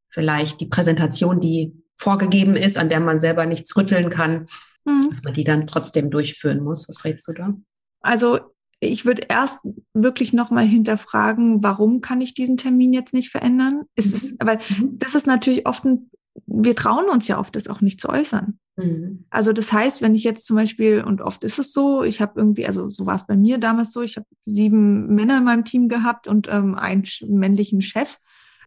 [0.09, 4.47] vielleicht die Präsentation, die vorgegeben ist, an der man selber nichts rütteln kann,
[4.85, 5.09] mhm.
[5.11, 6.89] dass man die dann trotzdem durchführen muss.
[6.89, 7.55] Was rätst du da?
[8.01, 8.39] Also
[8.81, 9.61] ich würde erst
[9.95, 13.85] wirklich nochmal hinterfragen, warum kann ich diesen Termin jetzt nicht verändern?
[13.95, 14.37] Ist es, mhm.
[14.43, 14.99] weil mhm.
[14.99, 16.11] das ist natürlich oft ein
[16.47, 18.59] wir trauen uns ja oft, das auch nicht zu äußern.
[18.77, 19.25] Mhm.
[19.31, 22.33] Also das heißt, wenn ich jetzt zum Beispiel, und oft ist es so, ich habe
[22.37, 25.65] irgendwie, also so war es bei mir damals so, ich habe sieben Männer in meinem
[25.65, 28.19] Team gehabt und ähm, einen männlichen Chef.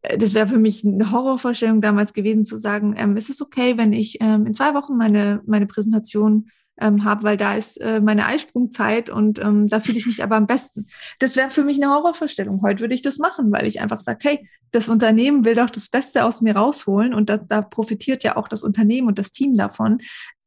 [0.02, 3.78] Äh, das wäre für mich eine Horrorvorstellung damals gewesen, zu sagen, ähm, ist es okay,
[3.78, 6.50] wenn ich ähm, in zwei Wochen meine, meine Präsentation
[6.80, 10.36] ähm, habe, weil da ist äh, meine Eisprungzeit und ähm, da fühle ich mich aber
[10.36, 10.88] am besten.
[11.20, 12.62] Das wäre für mich eine Horrorvorstellung.
[12.62, 15.90] Heute würde ich das machen, weil ich einfach sage, hey, das Unternehmen will doch das
[15.90, 19.56] Beste aus mir rausholen und da, da profitiert ja auch das Unternehmen und das Team
[19.56, 20.00] davon.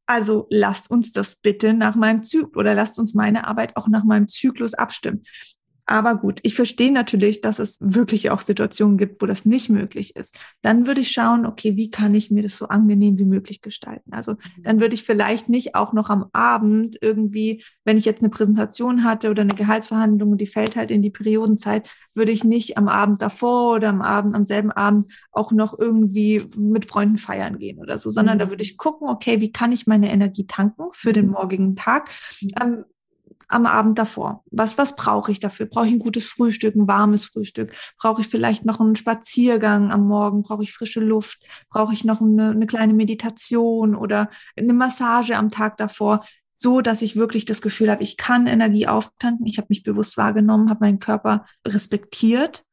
[0.06, 4.04] Also lasst uns das bitte nach meinem Zyklus oder lasst uns meine Arbeit auch nach
[4.04, 5.22] meinem Zyklus abstimmen.
[5.86, 10.14] Aber gut, ich verstehe natürlich, dass es wirklich auch Situationen gibt, wo das nicht möglich
[10.14, 10.38] ist.
[10.62, 14.12] Dann würde ich schauen, okay, wie kann ich mir das so angenehm wie möglich gestalten?
[14.12, 14.62] Also mhm.
[14.62, 19.02] dann würde ich vielleicht nicht auch noch am Abend irgendwie, wenn ich jetzt eine Präsentation
[19.02, 22.88] hatte oder eine Gehaltsverhandlung und die fällt halt in die Periodenzeit, würde ich nicht am
[22.88, 27.80] Abend davor oder am Abend, am selben Abend auch noch irgendwie mit Freunden feiern gehen
[27.80, 28.40] oder so, sondern mhm.
[28.40, 31.32] da würde ich gucken, okay, wie kann ich meine Energie tanken für den mhm.
[31.32, 32.10] morgigen Tag?
[32.40, 32.48] Mhm.
[32.60, 32.84] Ähm,
[33.52, 34.42] am Abend davor.
[34.50, 35.66] Was, was brauche ich dafür?
[35.66, 37.72] Brauche ich ein gutes Frühstück, ein warmes Frühstück?
[37.98, 40.42] Brauche ich vielleicht noch einen Spaziergang am Morgen?
[40.42, 41.44] Brauche ich frische Luft?
[41.68, 46.24] Brauche ich noch eine, eine kleine Meditation oder eine Massage am Tag davor?
[46.54, 49.46] So, dass ich wirklich das Gefühl habe, ich kann Energie auftanken.
[49.46, 52.64] Ich habe mich bewusst wahrgenommen, habe meinen Körper respektiert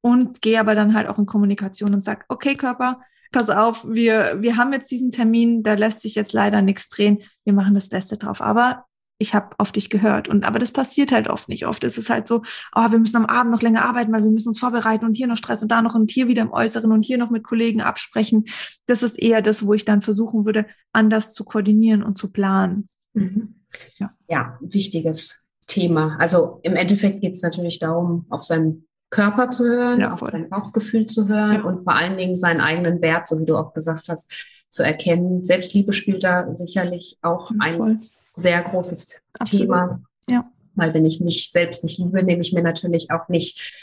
[0.00, 3.00] und gehe aber dann halt auch in Kommunikation und sage, okay, Körper,
[3.32, 7.18] pass auf, wir, wir haben jetzt diesen Termin, da lässt sich jetzt leider nichts drehen,
[7.44, 8.40] wir machen das Beste drauf.
[8.40, 8.84] Aber
[9.18, 10.28] ich habe auf dich gehört.
[10.28, 11.66] Und aber das passiert halt oft nicht.
[11.66, 12.42] Oft ist es halt so,
[12.74, 15.26] oh, wir müssen am Abend noch länger arbeiten, weil wir müssen uns vorbereiten und hier
[15.26, 17.80] noch Stress und da noch und hier wieder im Äußeren und hier noch mit Kollegen
[17.80, 18.44] absprechen.
[18.86, 22.88] Das ist eher das, wo ich dann versuchen würde, anders zu koordinieren und zu planen.
[23.14, 23.54] Mhm.
[23.96, 24.10] Ja.
[24.28, 26.16] ja, wichtiges Thema.
[26.18, 30.48] Also im Endeffekt geht es natürlich darum, auf seinen Körper zu hören, ja, auf sein
[30.48, 31.62] Bauchgefühl zu hören ja.
[31.62, 34.30] und vor allen Dingen seinen eigenen Wert, so wie du auch gesagt hast,
[34.70, 35.44] zu erkennen.
[35.44, 38.00] Selbstliebe spielt da sicherlich auch ja, ein
[38.38, 39.66] sehr großes Absolut.
[39.66, 40.00] Thema.
[40.28, 40.50] Ja.
[40.74, 43.74] Weil wenn ich mich selbst nicht liebe, nehme ich mir natürlich auch nicht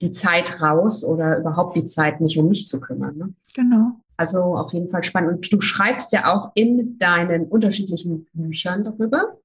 [0.00, 3.16] die Zeit raus oder überhaupt die Zeit, mich um mich zu kümmern.
[3.16, 3.34] Ne?
[3.54, 3.92] Genau.
[4.16, 5.32] Also auf jeden Fall spannend.
[5.32, 9.38] Und du schreibst ja auch in deinen unterschiedlichen Büchern darüber.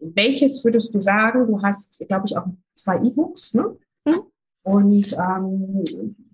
[0.00, 1.46] Welches würdest du sagen?
[1.46, 3.76] Du hast, glaube ich, auch zwei E-Books, ne?
[4.06, 4.20] Mhm.
[4.62, 5.84] Und ähm,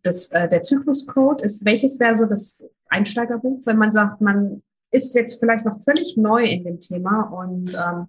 [0.03, 5.14] das, äh, der Zykluscode ist, welches wäre so das Einsteigerbuch, wenn man sagt, man ist
[5.14, 8.07] jetzt vielleicht noch völlig neu in dem Thema und ähm,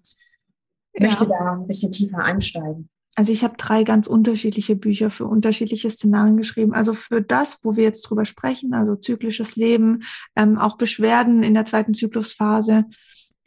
[0.99, 1.29] möchte ja.
[1.29, 2.89] da ein bisschen tiefer einsteigen.
[3.15, 6.73] Also ich habe drei ganz unterschiedliche Bücher für unterschiedliche Szenarien geschrieben.
[6.73, 10.03] Also für das, wo wir jetzt drüber sprechen, also zyklisches Leben,
[10.37, 12.85] ähm, auch Beschwerden in der zweiten Zyklusphase,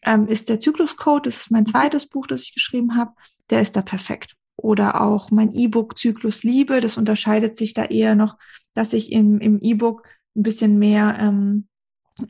[0.03, 3.13] ähm, ist der Zykluscode, das ist mein zweites Buch, das ich geschrieben habe,
[3.49, 4.37] der ist da perfekt.
[4.57, 8.37] Oder auch mein E-Book Zyklus Liebe, das unterscheidet sich da eher noch,
[8.75, 11.69] dass ich im, im E-Book ein bisschen mehr ähm,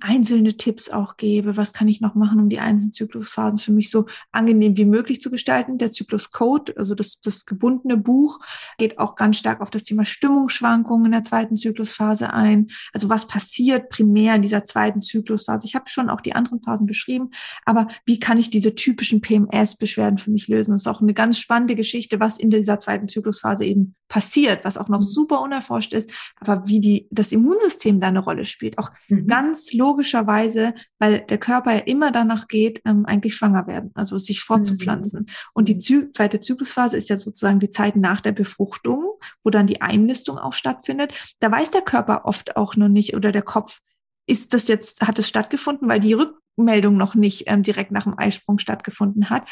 [0.01, 1.57] einzelne Tipps auch gebe.
[1.57, 5.21] Was kann ich noch machen, um die einzelnen Zyklusphasen für mich so angenehm wie möglich
[5.21, 5.79] zu gestalten?
[5.79, 8.39] Der Zyklus Code, also das, das gebundene Buch,
[8.79, 12.69] geht auch ganz stark auf das Thema Stimmungsschwankungen in der zweiten Zyklusphase ein.
[12.93, 15.67] Also was passiert primär in dieser zweiten Zyklusphase?
[15.67, 17.31] Ich habe schon auch die anderen Phasen beschrieben,
[17.65, 20.73] aber wie kann ich diese typischen PMS-Beschwerden für mich lösen?
[20.73, 24.77] Das ist auch eine ganz spannende Geschichte, was in dieser zweiten Zyklusphase eben passiert, was
[24.77, 25.05] auch noch mhm.
[25.05, 28.79] super unerforscht ist, aber wie die, das Immunsystem da eine Rolle spielt.
[28.79, 29.27] Auch mhm.
[29.27, 34.43] ganz logischerweise, weil der Körper ja immer danach geht, ähm, eigentlich schwanger werden, also sich
[34.43, 35.21] fortzupflanzen.
[35.21, 35.35] Mhm.
[35.55, 39.05] Und die Zy zweite Zyklusphase ist ja sozusagen die Zeit nach der Befruchtung,
[39.45, 41.13] wo dann die Einnistung auch stattfindet.
[41.41, 43.81] Da weiß der Körper oft auch noch nicht oder der Kopf,
[44.27, 48.19] ist das jetzt, hat es stattgefunden, weil die Rückmeldung noch nicht ähm, direkt nach dem
[48.19, 49.49] Eisprung stattgefunden hat.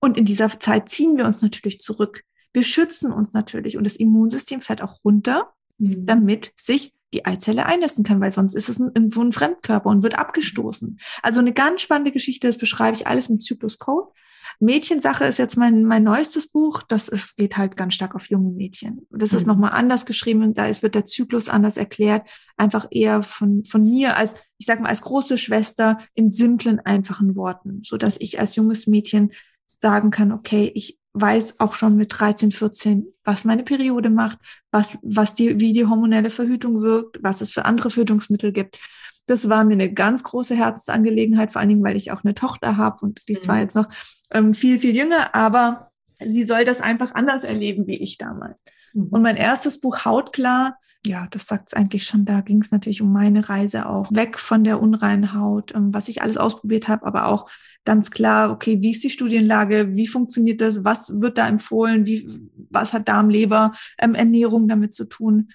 [0.00, 2.22] Und in dieser Zeit ziehen wir uns natürlich zurück.
[2.52, 6.06] Wir schützen uns natürlich und das Immunsystem fährt auch runter, mhm.
[6.06, 10.18] damit sich die Eizelle einnisten kann, weil sonst ist es ein, ein Fremdkörper und wird
[10.18, 10.98] abgestoßen.
[11.22, 14.12] Also eine ganz spannende Geschichte, das beschreibe ich alles mit Zyklus Code.
[14.60, 16.82] Mädchensache ist jetzt mein, mein neuestes Buch.
[16.82, 19.06] Das ist, geht halt ganz stark auf junge Mädchen.
[19.10, 19.38] Das mhm.
[19.38, 20.54] ist nochmal anders geschrieben.
[20.54, 22.28] Da ist, wird der Zyklus anders erklärt.
[22.56, 27.34] Einfach eher von, von mir als, ich sag mal, als große Schwester in simplen, einfachen
[27.34, 29.32] Worten, so dass ich als junges Mädchen
[29.66, 34.38] sagen kann, okay, ich weiß auch schon mit 13, 14, was meine Periode macht,
[34.70, 38.78] was, was die, wie die hormonelle Verhütung wirkt, was es für andere Verhütungsmittel gibt.
[39.26, 42.76] Das war mir eine ganz große Herzensangelegenheit, vor allen Dingen, weil ich auch eine Tochter
[42.76, 43.62] habe und die ist zwar mhm.
[43.62, 43.88] jetzt noch
[44.30, 45.91] ähm, viel, viel jünger, aber
[46.26, 48.62] sie soll das einfach anders erleben wie ich damals.
[48.92, 49.08] Mhm.
[49.08, 53.02] Und mein erstes Buch Hautklar, ja, das sagt es eigentlich schon, da ging es natürlich
[53.02, 57.06] um meine Reise auch weg von der unreinen Haut, ähm, was ich alles ausprobiert habe,
[57.06, 57.50] aber auch
[57.84, 62.48] ganz klar, okay, wie ist die Studienlage, wie funktioniert das, was wird da empfohlen, wie,
[62.70, 65.50] was hat Darm, Leber, ähm, Ernährung damit zu tun.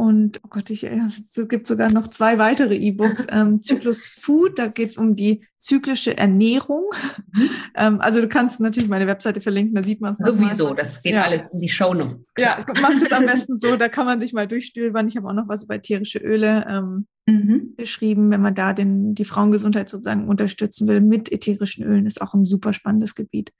[0.00, 3.26] Und oh Gott, ich, es gibt sogar noch zwei weitere E-Books.
[3.30, 6.84] Ähm, Zyklus Food, da geht es um die zyklische Ernährung.
[7.32, 7.50] Mhm.
[7.76, 10.26] ähm, also du kannst natürlich meine Webseite verlinken, da sieht man es.
[10.26, 10.76] Sowieso, mal.
[10.76, 11.24] das geht ja.
[11.24, 12.32] alles in die Show Notes.
[12.38, 15.06] Ja, mach das am besten so, da kann man sich mal durchstöbern.
[15.06, 17.74] Ich habe auch noch was über tierische Öle ähm, mhm.
[17.76, 22.32] geschrieben, wenn man da den, die Frauengesundheit sozusagen unterstützen will mit ätherischen Ölen, ist auch
[22.32, 23.52] ein super spannendes Gebiet.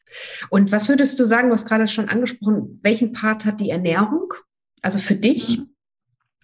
[0.48, 4.33] Und was würdest du sagen, du hast gerade schon angesprochen, welchen Part hat die Ernährung?
[4.81, 5.59] Also für dich?
[5.59, 5.74] Mhm.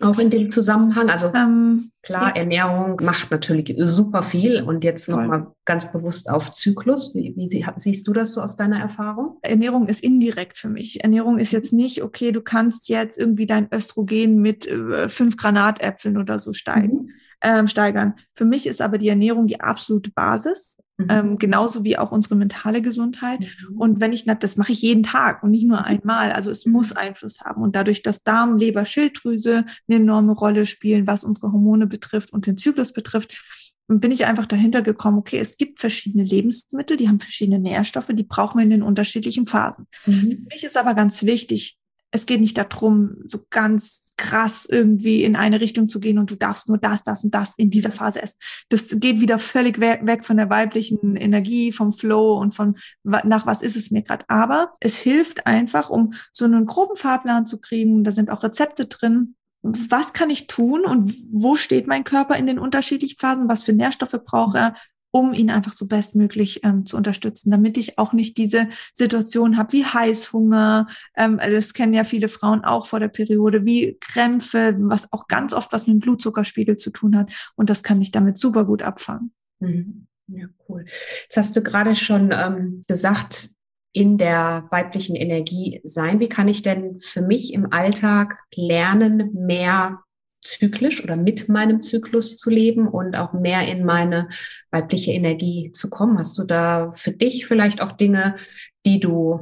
[0.00, 1.08] Auch in dem Zusammenhang.
[1.08, 2.42] Also ähm, klar, ja.
[2.42, 7.14] Ernährung macht natürlich super viel und jetzt nochmal ganz bewusst auf Zyklus.
[7.14, 9.38] Wie, wie sie, siehst du das so aus deiner Erfahrung?
[9.40, 11.02] Ernährung ist indirekt für mich.
[11.02, 16.18] Ernährung ist jetzt nicht, okay, du kannst jetzt irgendwie dein Östrogen mit äh, fünf Granatäpfeln
[16.18, 17.06] oder so steigen.
[17.06, 17.10] Mhm
[17.42, 18.14] ähm, steigern.
[18.34, 21.06] Für mich ist aber die Ernährung die absolute Basis, mhm.
[21.10, 23.40] ähm, genauso wie auch unsere mentale Gesundheit.
[23.40, 23.76] Mhm.
[23.76, 26.32] Und wenn ich, das mache ich jeden Tag und nicht nur einmal.
[26.32, 27.62] Also es muss Einfluss haben.
[27.62, 32.46] Und dadurch, dass Darm, Leber, Schilddrüse eine enorme Rolle spielen, was unsere Hormone betrifft und
[32.46, 33.42] den Zyklus betrifft,
[33.88, 38.24] bin ich einfach dahinter gekommen, okay, es gibt verschiedene Lebensmittel, die haben verschiedene Nährstoffe, die
[38.24, 39.86] brauchen wir in den unterschiedlichen Phasen.
[40.06, 40.30] Mhm.
[40.30, 41.78] Für mich ist aber ganz wichtig,
[42.10, 46.36] es geht nicht darum, so ganz krass irgendwie in eine Richtung zu gehen und du
[46.36, 48.38] darfst nur das, das und das in dieser Phase essen.
[48.70, 53.60] Das geht wieder völlig weg von der weiblichen Energie, vom Flow und von nach was
[53.60, 54.24] ist es mir gerade.
[54.28, 58.04] Aber es hilft einfach, um so einen groben Fahrplan zu kriegen.
[58.04, 59.34] Da sind auch Rezepte drin.
[59.62, 63.48] Was kann ich tun und wo steht mein Körper in den unterschiedlichen Phasen?
[63.48, 64.76] Was für Nährstoffe braucht er?
[65.16, 69.72] Um ihn einfach so bestmöglich ähm, zu unterstützen, damit ich auch nicht diese Situation habe
[69.72, 74.76] wie Heißhunger, ähm, also das kennen ja viele Frauen auch vor der Periode, wie Krämpfe,
[74.78, 77.32] was auch ganz oft was mit dem Blutzuckerspiegel zu tun hat.
[77.54, 79.32] Und das kann ich damit super gut abfangen.
[79.60, 80.06] Mhm.
[80.28, 80.84] Ja, cool.
[81.22, 83.50] Jetzt hast du gerade schon ähm, gesagt,
[83.92, 86.20] in der weiblichen Energie sein.
[86.20, 90.00] Wie kann ich denn für mich im Alltag lernen, mehr
[90.46, 94.28] zyklisch oder mit meinem Zyklus zu leben und auch mehr in meine
[94.70, 96.18] weibliche Energie zu kommen?
[96.18, 98.36] Hast du da für dich vielleicht auch Dinge,
[98.84, 99.40] die du,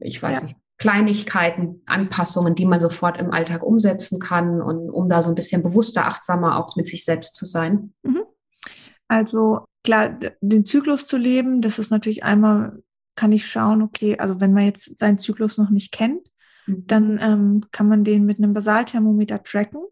[0.00, 0.46] ich weiß ja.
[0.46, 5.36] nicht, Kleinigkeiten, Anpassungen, die man sofort im Alltag umsetzen kann und um da so ein
[5.36, 7.94] bisschen bewusster, achtsamer auch mit sich selbst zu sein?
[8.02, 8.24] Mhm.
[9.06, 12.82] Also klar, den Zyklus zu leben, das ist natürlich einmal,
[13.14, 16.26] kann ich schauen, okay, also wenn man jetzt seinen Zyklus noch nicht kennt,
[16.66, 16.86] mhm.
[16.86, 19.84] dann ähm, kann man den mit einem Basalthermometer tracken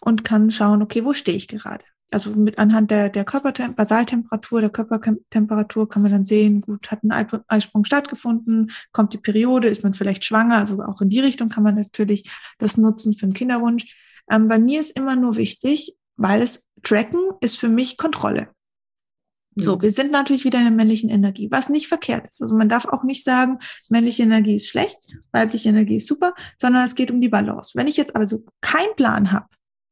[0.00, 1.84] und kann schauen, okay, wo stehe ich gerade?
[2.10, 7.04] also mit anhand der, der Körpertem Basaltemperatur, der Körpertemperatur kann man dann sehen, gut, hat
[7.04, 11.48] ein Eisprung stattgefunden, kommt die Periode, ist man vielleicht schwanger, also auch in die Richtung
[11.48, 13.94] kann man natürlich das nutzen für einen Kinderwunsch.
[14.30, 18.48] Ähm, bei mir ist immer nur wichtig, weil es Tracken ist für mich Kontrolle.
[19.56, 19.82] So, mhm.
[19.82, 22.40] wir sind natürlich wieder in der männlichen Energie, was nicht verkehrt ist.
[22.40, 24.98] Also man darf auch nicht sagen, männliche Energie ist schlecht,
[25.32, 27.72] weibliche Energie ist super, sondern es geht um die Balance.
[27.74, 29.46] Wenn ich jetzt also keinen Plan habe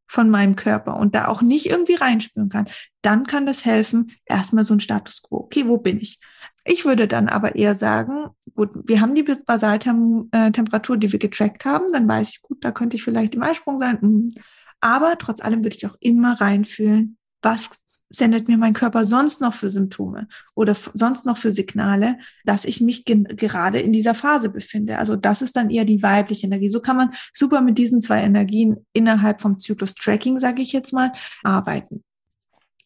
[0.09, 2.69] von meinem Körper und da auch nicht irgendwie reinspüren kann,
[3.03, 5.37] dann kann das helfen, erstmal so ein Status quo.
[5.37, 6.19] Okay, wo bin ich?
[6.65, 11.93] Ich würde dann aber eher sagen, gut, wir haben die Basaltemperatur, die wir getrackt haben,
[11.93, 14.01] dann weiß ich, gut, da könnte ich vielleicht im Eisprung sein.
[14.01, 14.35] Hm.
[14.81, 17.71] Aber trotz allem würde ich auch immer reinfühlen, was
[18.11, 22.81] sendet mir mein Körper sonst noch für Symptome oder sonst noch für Signale, dass ich
[22.81, 24.99] mich gerade in dieser Phase befinde.
[24.99, 26.69] Also das ist dann eher die weibliche Energie.
[26.69, 30.93] So kann man super mit diesen zwei Energien innerhalb vom Zyklus Tracking, sage ich jetzt
[30.93, 31.13] mal,
[31.45, 32.03] arbeiten.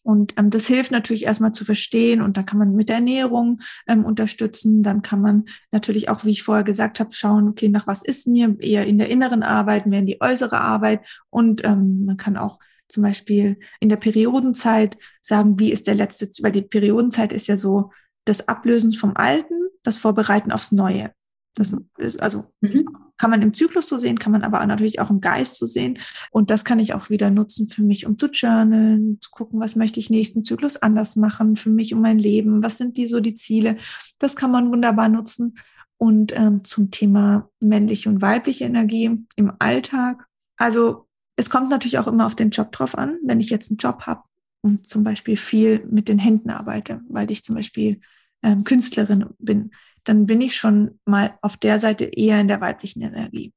[0.02, 3.60] Und ähm, das hilft natürlich erstmal zu verstehen und da kann man mit der Ernährung
[3.86, 4.82] ähm, unterstützen.
[4.82, 8.26] Dann kann man natürlich auch, wie ich vorher gesagt habe, schauen, okay, nach was ist
[8.26, 11.06] mir, eher in der inneren Arbeit, mehr in die äußere Arbeit.
[11.30, 12.58] Und ähm, man kann auch
[12.92, 17.56] zum Beispiel in der Periodenzeit sagen, wie ist der letzte, weil die Periodenzeit ist ja
[17.56, 17.90] so
[18.24, 21.12] das Ablösen vom Alten, das Vorbereiten aufs Neue.
[21.54, 22.88] Das ist also mhm.
[23.18, 25.98] kann man im Zyklus so sehen, kann man aber natürlich auch im Geist so sehen.
[26.30, 29.76] Und das kann ich auch wieder nutzen für mich, um zu journalen, zu gucken, was
[29.76, 33.20] möchte ich nächsten Zyklus anders machen, für mich, um mein Leben, was sind die so
[33.20, 33.76] die Ziele.
[34.18, 35.54] Das kann man wunderbar nutzen.
[35.98, 40.26] Und ähm, zum Thema männliche und weibliche Energie im Alltag.
[40.56, 43.18] Also es kommt natürlich auch immer auf den Job drauf an.
[43.24, 44.22] Wenn ich jetzt einen Job habe
[44.62, 48.00] und zum Beispiel viel mit den Händen arbeite, weil ich zum Beispiel
[48.42, 49.72] ähm, Künstlerin bin,
[50.04, 53.52] dann bin ich schon mal auf der Seite eher in der weiblichen Energie.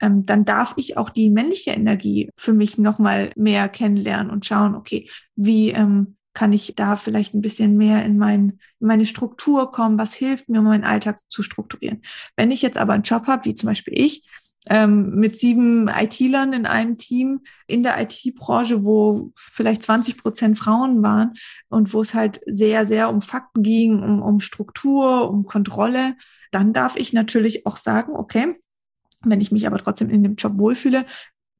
[0.00, 4.74] Ähm, dann darf ich auch die männliche Energie für mich nochmal mehr kennenlernen und schauen,
[4.74, 9.70] okay, wie ähm, kann ich da vielleicht ein bisschen mehr in, mein, in meine Struktur
[9.70, 9.98] kommen?
[9.98, 12.02] Was hilft mir, um meinen Alltag zu strukturieren?
[12.36, 14.26] Wenn ich jetzt aber einen Job habe, wie zum Beispiel ich,
[14.68, 21.02] ähm, mit sieben IT-Lern in einem Team in der IT-Branche, wo vielleicht 20 Prozent Frauen
[21.02, 21.34] waren
[21.68, 26.14] und wo es halt sehr, sehr um Fakten ging, um, um Struktur, um Kontrolle,
[26.52, 28.56] dann darf ich natürlich auch sagen, okay,
[29.24, 31.06] wenn ich mich aber trotzdem in dem Job wohlfühle,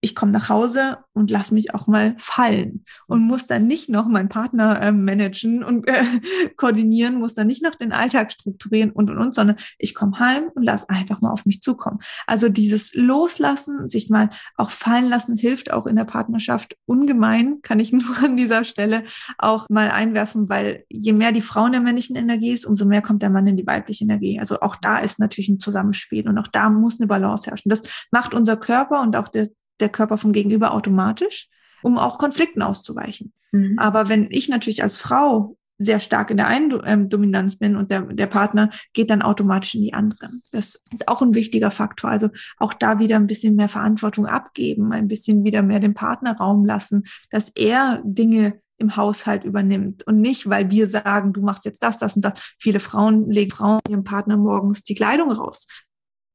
[0.04, 4.08] ich komme nach Hause und lass mich auch mal fallen und muss dann nicht noch
[4.08, 6.02] meinen Partner äh, managen und äh,
[6.56, 10.50] koordinieren, muss dann nicht noch den Alltag strukturieren und und und, sondern ich komme heim
[10.54, 12.00] und lass einfach mal auf mich zukommen.
[12.26, 17.78] Also dieses Loslassen, sich mal auch fallen lassen, hilft auch in der Partnerschaft ungemein, kann
[17.78, 19.04] ich nur an dieser Stelle
[19.38, 23.02] auch mal einwerfen, weil je mehr die Frau in der männlichen Energie ist, umso mehr
[23.02, 24.40] kommt der Mann in die weibliche Energie.
[24.40, 27.68] Also auch da ist natürlich ein Zusammenspiel und auch da muss eine Balance herrschen.
[27.68, 29.48] Das macht unser Körper und auch der
[29.82, 31.48] der Körper vom Gegenüber automatisch,
[31.82, 33.32] um auch Konflikten auszuweichen.
[33.50, 33.78] Mhm.
[33.78, 37.90] Aber wenn ich natürlich als Frau sehr stark in der einen ähm, Dominanz bin und
[37.90, 40.28] der, der Partner geht dann automatisch in die andere.
[40.52, 42.10] Das ist auch ein wichtiger Faktor.
[42.10, 46.36] Also auch da wieder ein bisschen mehr Verantwortung abgeben, ein bisschen wieder mehr dem Partner
[46.36, 51.64] Raum lassen, dass er Dinge im Haushalt übernimmt und nicht, weil wir sagen, du machst
[51.64, 52.40] jetzt das, das und das.
[52.58, 55.66] Viele Frauen legen Frauen ihrem Partner morgens die Kleidung raus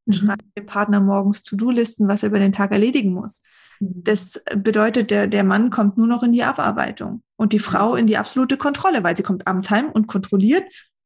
[0.07, 0.13] mhm.
[0.13, 3.41] schreibt dem Partner morgens To-Do-Listen, was er über den Tag erledigen muss.
[3.79, 4.03] Mhm.
[4.03, 8.07] Das bedeutet, der, der Mann kommt nur noch in die Abarbeitung und die Frau in
[8.07, 10.63] die absolute Kontrolle, weil sie kommt abends heim und kontrolliert,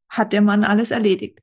[0.08, 1.40] hat der Mann alles erledigt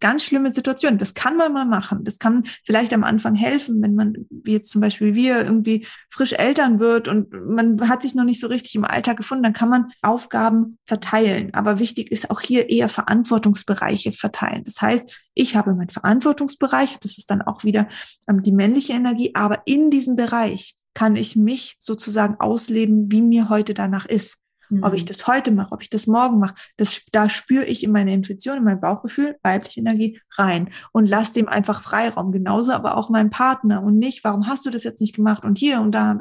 [0.00, 0.98] ganz schlimme Situation.
[0.98, 2.04] Das kann man mal machen.
[2.04, 6.32] Das kann vielleicht am Anfang helfen, wenn man, wie jetzt zum Beispiel wir, irgendwie frisch
[6.32, 9.68] Eltern wird und man hat sich noch nicht so richtig im Alltag gefunden, dann kann
[9.68, 11.54] man Aufgaben verteilen.
[11.54, 14.64] Aber wichtig ist auch hier eher Verantwortungsbereiche verteilen.
[14.64, 17.88] Das heißt, ich habe meinen Verantwortungsbereich, das ist dann auch wieder
[18.28, 23.48] ähm, die männliche Energie, aber in diesem Bereich kann ich mich sozusagen ausleben, wie mir
[23.48, 24.39] heute danach ist.
[24.70, 24.84] Mhm.
[24.84, 25.08] Ob ich mhm.
[25.08, 28.58] das heute mache, ob ich das morgen mache, das, da spüre ich in meine Intuition,
[28.58, 32.32] in mein Bauchgefühl, weibliche Energie rein und lass dem einfach Freiraum.
[32.32, 35.58] Genauso aber auch meinem Partner und nicht, warum hast du das jetzt nicht gemacht und
[35.58, 36.14] hier und da.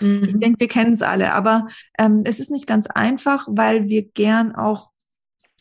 [0.00, 0.22] Mhm.
[0.22, 4.02] Ich denke, wir kennen es alle, aber ähm, es ist nicht ganz einfach, weil wir
[4.02, 4.90] gern auch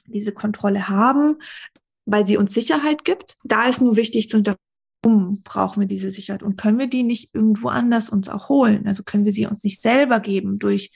[0.06, 1.38] diese Kontrolle haben,
[2.06, 3.38] weil sie uns Sicherheit gibt.
[3.44, 4.62] Da ist nur wichtig zu untersuchen,
[5.04, 8.88] warum brauchen wir diese Sicherheit und können wir die nicht irgendwo anders uns auch holen?
[8.88, 10.92] Also können wir sie uns nicht selber geben durch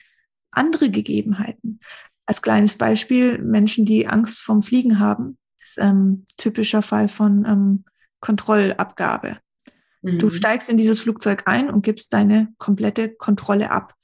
[0.52, 1.80] andere Gegebenheiten.
[2.26, 7.84] Als kleines Beispiel, Menschen, die Angst vom Fliegen haben, ist ähm, typischer Fall von ähm,
[8.20, 9.38] Kontrollabgabe.
[10.02, 10.18] Mhm.
[10.18, 13.94] Du steigst in dieses Flugzeug ein und gibst deine komplette Kontrolle ab.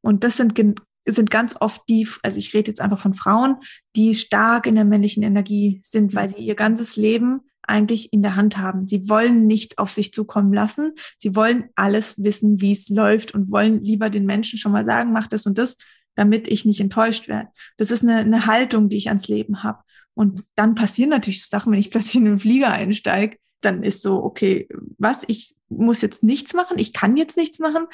[0.00, 0.58] Und das sind,
[1.06, 3.56] sind ganz oft die, also ich rede jetzt einfach von Frauen,
[3.96, 8.36] die stark in der männlichen Energie sind, weil sie ihr ganzes Leben eigentlich in der
[8.36, 8.88] Hand haben.
[8.88, 10.92] Sie wollen nichts auf sich zukommen lassen.
[11.18, 15.12] Sie wollen alles wissen, wie es läuft und wollen lieber den Menschen schon mal sagen,
[15.12, 15.76] mach das und das,
[16.14, 17.48] damit ich nicht enttäuscht werde.
[17.76, 19.82] Das ist eine, eine Haltung, die ich ans Leben habe.
[20.14, 24.22] Und dann passieren natürlich Sachen, wenn ich plötzlich in einen Flieger einsteige, dann ist so,
[24.22, 27.86] okay, was, ich muss jetzt nichts machen, ich kann jetzt nichts machen.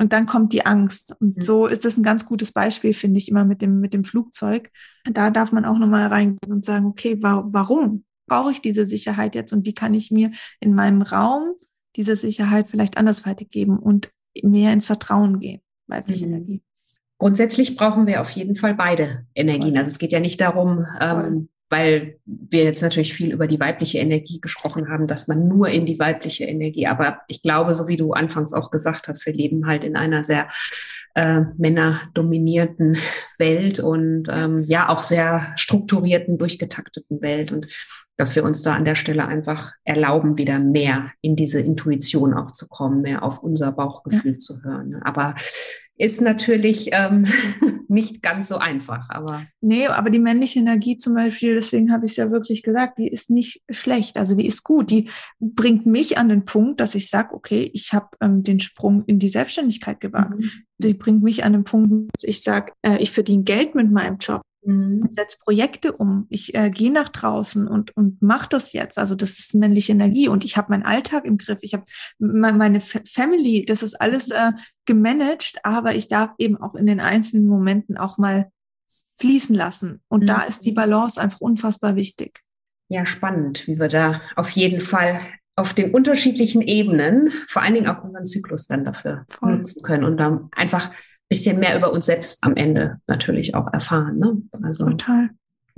[0.00, 1.16] Und dann kommt die Angst.
[1.18, 1.40] Und mhm.
[1.40, 4.70] so ist das ein ganz gutes Beispiel, finde ich, immer mit dem, mit dem Flugzeug.
[5.04, 9.34] Da darf man auch nochmal reingehen und sagen, okay, wa warum brauche ich diese Sicherheit
[9.34, 11.54] jetzt und wie kann ich mir in meinem Raum
[11.96, 14.10] diese Sicherheit vielleicht andersweitig geben und
[14.42, 16.34] mehr ins Vertrauen gehen, weibliche mhm.
[16.34, 16.62] Energie.
[17.18, 19.76] Grundsätzlich brauchen wir auf jeden Fall beide Energien.
[19.76, 23.98] Also es geht ja nicht darum, ähm, weil wir jetzt natürlich viel über die weibliche
[23.98, 27.96] Energie gesprochen haben, dass man nur in die weibliche Energie, aber ich glaube, so wie
[27.96, 30.48] du anfangs auch gesagt hast, wir leben halt in einer sehr
[31.14, 32.96] äh, männerdominierten
[33.38, 37.66] Welt und ähm, ja auch sehr strukturierten, durchgetakteten Welt und
[38.18, 42.50] dass wir uns da an der Stelle einfach erlauben, wieder mehr in diese Intuition auch
[42.50, 44.38] zu kommen, mehr auf unser Bauchgefühl ja.
[44.38, 44.96] zu hören.
[45.02, 45.36] Aber
[45.98, 47.26] ist natürlich ähm,
[47.88, 49.08] nicht ganz so einfach.
[49.08, 52.98] Aber nee, aber die männliche Energie zum Beispiel, deswegen habe ich es ja wirklich gesagt,
[52.98, 54.16] die ist nicht schlecht.
[54.16, 54.90] Also die ist gut.
[54.90, 55.10] Die
[55.40, 59.18] bringt mich an den Punkt, dass ich sage, okay, ich habe ähm, den Sprung in
[59.18, 60.38] die Selbstständigkeit gewagt.
[60.38, 60.50] Mhm.
[60.78, 64.18] Die bringt mich an den Punkt, dass ich sage, äh, ich verdiene Geld mit meinem
[64.18, 64.42] Job.
[64.68, 65.08] Mhm.
[65.16, 66.26] setze Projekte um.
[66.28, 68.98] Ich äh, gehe nach draußen und, und mache das jetzt.
[68.98, 71.58] Also das ist männliche Energie und ich habe meinen Alltag im Griff.
[71.62, 71.84] Ich habe
[72.18, 74.52] meine Family, das ist alles äh,
[74.84, 78.50] gemanagt, aber ich darf eben auch in den einzelnen Momenten auch mal
[79.18, 80.02] fließen lassen.
[80.08, 80.26] Und mhm.
[80.26, 82.40] da ist die Balance einfach unfassbar wichtig.
[82.88, 85.18] Ja, spannend, wie wir da auf jeden Fall
[85.56, 89.56] auf den unterschiedlichen Ebenen, vor allen Dingen auch unseren Zyklus dann dafür Voll.
[89.56, 90.90] nutzen können und dann einfach
[91.28, 94.18] bisschen mehr über uns selbst am Ende natürlich auch erfahren.
[94.18, 94.42] Ne?
[94.62, 95.30] Also Total.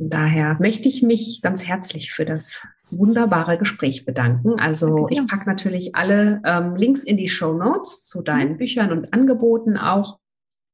[0.03, 4.59] Daher möchte ich mich ganz herzlich für das wunderbare Gespräch bedanken.
[4.59, 8.57] Also ich packe natürlich alle ähm, Links in die Show Notes zu deinen mhm.
[8.57, 10.18] Büchern und Angeboten auch.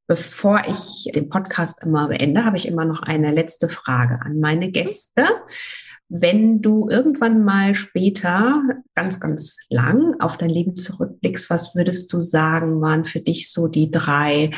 [0.09, 4.71] Bevor ich den Podcast immer beende, habe ich immer noch eine letzte Frage an meine
[4.71, 5.25] Gäste.
[6.09, 8.63] Wenn du irgendwann mal später,
[8.95, 13.67] ganz, ganz lang auf dein Leben zurückblickst, was würdest du sagen, waren für dich so
[13.67, 14.51] die drei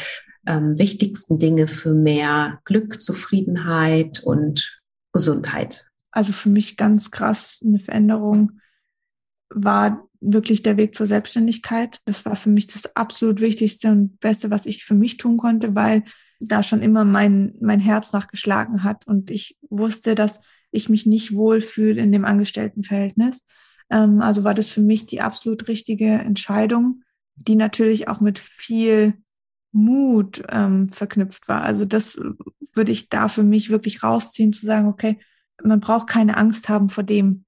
[0.45, 4.81] ähm, wichtigsten Dinge für mehr Glück, Zufriedenheit und
[5.11, 5.85] Gesundheit?
[6.11, 8.59] Also für mich ganz krass eine Veränderung
[9.49, 11.99] war wirklich der Weg zur Selbstständigkeit.
[12.05, 15.75] Das war für mich das absolut Wichtigste und Beste, was ich für mich tun konnte,
[15.75, 16.03] weil
[16.39, 20.39] da schon immer mein, mein Herz nachgeschlagen hat und ich wusste, dass
[20.71, 23.45] ich mich nicht wohlfühle in dem Angestelltenverhältnis.
[23.89, 27.03] Ähm, also war das für mich die absolut richtige Entscheidung,
[27.35, 29.13] die natürlich auch mit viel
[29.71, 31.61] Mut ähm, verknüpft war.
[31.61, 32.19] Also das
[32.73, 35.19] würde ich da für mich wirklich rausziehen, zu sagen, okay,
[35.63, 37.45] man braucht keine Angst haben vor dem,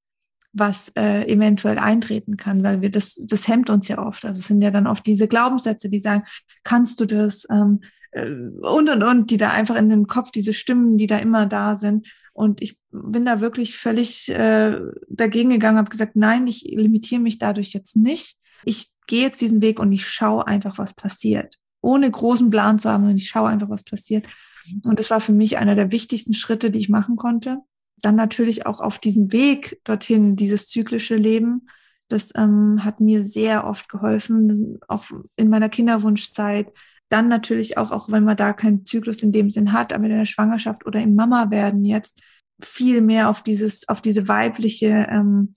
[0.53, 4.25] was äh, eventuell eintreten kann, weil wir das, das hemmt uns ja oft.
[4.25, 6.23] Also es sind ja dann oft diese Glaubenssätze, die sagen,
[6.63, 10.53] kannst du das ähm, äh, und und und, die da einfach in den Kopf, diese
[10.53, 12.07] Stimmen, die da immer da sind.
[12.33, 14.79] Und ich bin da wirklich völlig äh,
[15.09, 18.37] dagegen gegangen, habe gesagt, nein, ich limitiere mich dadurch jetzt nicht.
[18.63, 21.57] Ich gehe jetzt diesen Weg und ich schaue einfach, was passiert.
[21.81, 24.25] Ohne großen Plan zu haben, und ich schaue einfach, was passiert.
[24.85, 27.57] Und das war für mich einer der wichtigsten Schritte, die ich machen konnte.
[27.97, 31.67] Dann natürlich auch auf diesem Weg dorthin, dieses zyklische Leben.
[32.07, 35.05] Das ähm, hat mir sehr oft geholfen, auch
[35.35, 36.71] in meiner Kinderwunschzeit,
[37.11, 40.17] dann natürlich auch, auch wenn man da keinen Zyklus in dem Sinn hat, aber in
[40.17, 42.21] der Schwangerschaft oder im Mama werden jetzt
[42.61, 45.55] viel mehr auf dieses, auf diese weibliche, ähm,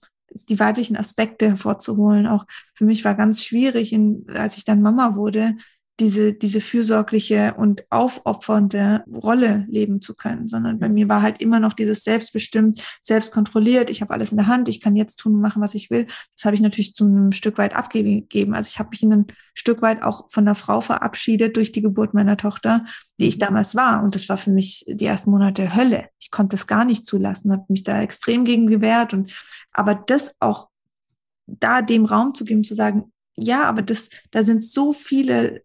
[0.49, 2.27] die weiblichen Aspekte hervorzuholen.
[2.27, 2.45] Auch
[2.75, 5.55] für mich war ganz schwierig, in, als ich dann Mama wurde,
[6.01, 11.61] diese, diese fürsorgliche und aufopfernde Rolle leben zu können, sondern bei mir war halt immer
[11.61, 13.90] noch dieses selbstbestimmt, selbstkontrolliert.
[13.90, 16.07] Ich habe alles in der Hand, ich kann jetzt tun und machen, was ich will.
[16.36, 18.55] Das habe ich natürlich zu einem Stück weit abgegeben.
[18.55, 22.12] Also ich habe mich ein Stück weit auch von der Frau verabschiedet durch die Geburt
[22.12, 22.84] meiner Tochter,
[23.20, 24.03] die ich damals war.
[24.03, 26.09] Und das war für mich die ersten Monate Hölle.
[26.18, 29.14] Ich konnte es gar nicht zulassen, habe mich da extrem gegen gewehrt.
[29.14, 29.32] Und
[29.70, 30.70] aber das auch
[31.47, 35.62] da dem Raum zu geben, zu sagen, ja, aber das, da sind so viele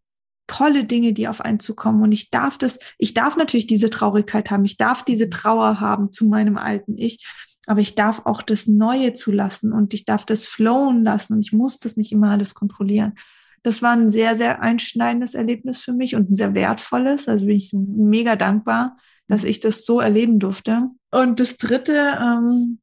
[0.50, 2.02] tolle Dinge, die auf einen zukommen.
[2.02, 6.12] Und ich darf das, ich darf natürlich diese Traurigkeit haben, ich darf diese Trauer haben
[6.12, 7.26] zu meinem alten Ich,
[7.68, 11.54] aber ich darf auch das Neue zulassen und ich darf das flowen lassen und ich
[11.54, 13.14] muss das nicht immer alles kontrollieren.
[13.62, 17.28] Das war ein sehr, sehr einschneidendes Erlebnis für mich und ein sehr wertvolles.
[17.28, 18.98] Also bin ich mega dankbar,
[19.28, 20.90] dass ich das so erleben durfte.
[21.12, 22.80] Und das dritte, ähm,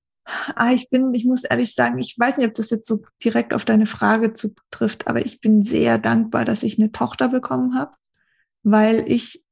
[0.54, 3.54] Ah, ich bin, ich muss ehrlich sagen, ich weiß nicht, ob das jetzt so direkt
[3.54, 7.94] auf deine Frage zutrifft, aber ich bin sehr dankbar, dass ich eine Tochter bekommen habe,
[8.62, 9.44] weil ich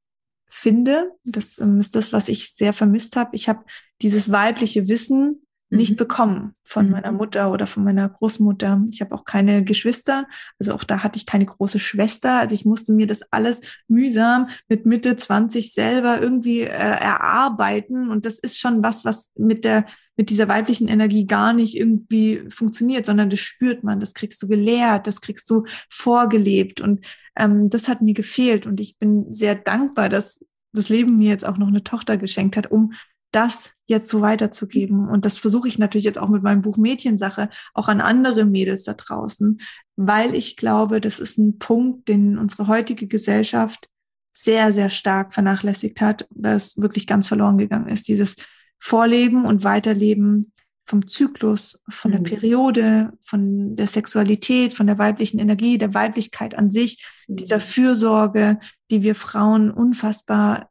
[0.49, 3.35] finde, das ähm, ist das, was ich sehr vermisst habe.
[3.35, 3.63] Ich habe
[4.01, 5.95] dieses weibliche Wissen nicht mhm.
[5.97, 6.91] bekommen von mhm.
[6.91, 8.83] meiner Mutter oder von meiner Großmutter.
[8.89, 10.27] Ich habe auch keine Geschwister,
[10.59, 12.39] also auch da hatte ich keine große Schwester.
[12.39, 18.25] Also ich musste mir das alles mühsam mit Mitte 20 selber irgendwie äh, erarbeiten und
[18.25, 19.85] das ist schon was, was mit der
[20.17, 24.47] mit dieser weiblichen Energie gar nicht irgendwie funktioniert, sondern das spürt man, das kriegst du
[24.47, 27.05] gelehrt, das kriegst du vorgelebt und
[27.35, 31.45] ähm, das hat mir gefehlt und ich bin sehr dankbar, dass das Leben mir jetzt
[31.45, 32.93] auch noch eine Tochter geschenkt hat, um
[33.35, 35.07] das jetzt so weiterzugeben.
[35.07, 38.83] Und das versuche ich natürlich jetzt auch mit meinem Buch Mädchensache auch an andere Mädels
[38.83, 39.59] da draußen,
[39.95, 43.89] weil ich glaube, das ist ein Punkt, den unsere heutige Gesellschaft
[44.33, 48.07] sehr, sehr stark vernachlässigt hat, das wirklich ganz verloren gegangen ist.
[48.07, 48.35] Dieses
[48.79, 50.51] Vorleben und Weiterleben
[50.85, 52.25] vom Zyklus, von der mhm.
[52.25, 57.37] Periode, von der Sexualität, von der weiblichen Energie, der Weiblichkeit an sich, mhm.
[57.37, 58.59] dieser Fürsorge,
[58.91, 60.69] die wir Frauen unfassbar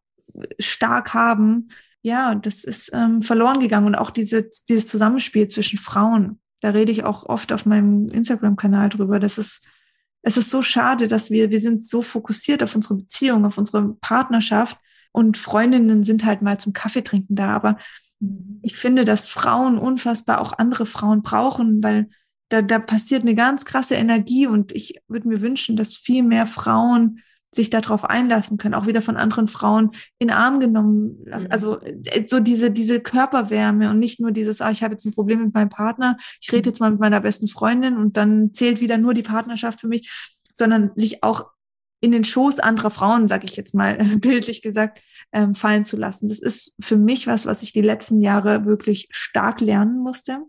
[0.58, 1.68] stark haben,
[2.04, 3.86] ja, und das ist ähm, verloren gegangen.
[3.86, 8.90] Und auch diese, dieses Zusammenspiel zwischen Frauen, da rede ich auch oft auf meinem Instagram-Kanal
[8.90, 9.18] drüber.
[9.18, 9.66] Das ist,
[10.20, 13.94] es ist so schade, dass wir, wir sind so fokussiert auf unsere Beziehung, auf unsere
[14.02, 14.76] Partnerschaft
[15.12, 17.56] und Freundinnen sind halt mal zum Kaffee trinken da.
[17.56, 17.78] Aber
[18.60, 22.10] ich finde, dass Frauen unfassbar auch andere Frauen brauchen, weil
[22.50, 26.46] da, da passiert eine ganz krasse Energie und ich würde mir wünschen, dass viel mehr
[26.46, 27.20] Frauen
[27.54, 31.24] sich darauf einlassen können, auch wieder von anderen Frauen in Arm genommen.
[31.24, 31.46] Mhm.
[31.50, 35.14] Also äh, so diese, diese Körperwärme und nicht nur dieses, ah, ich habe jetzt ein
[35.14, 38.80] Problem mit meinem Partner, ich rede jetzt mal mit meiner besten Freundin und dann zählt
[38.80, 40.10] wieder nur die Partnerschaft für mich,
[40.52, 41.50] sondern sich auch
[42.00, 45.00] in den Schoß anderer Frauen, sage ich jetzt mal bildlich gesagt,
[45.32, 46.28] ähm, fallen zu lassen.
[46.28, 50.40] Das ist für mich was, was ich die letzten Jahre wirklich stark lernen musste,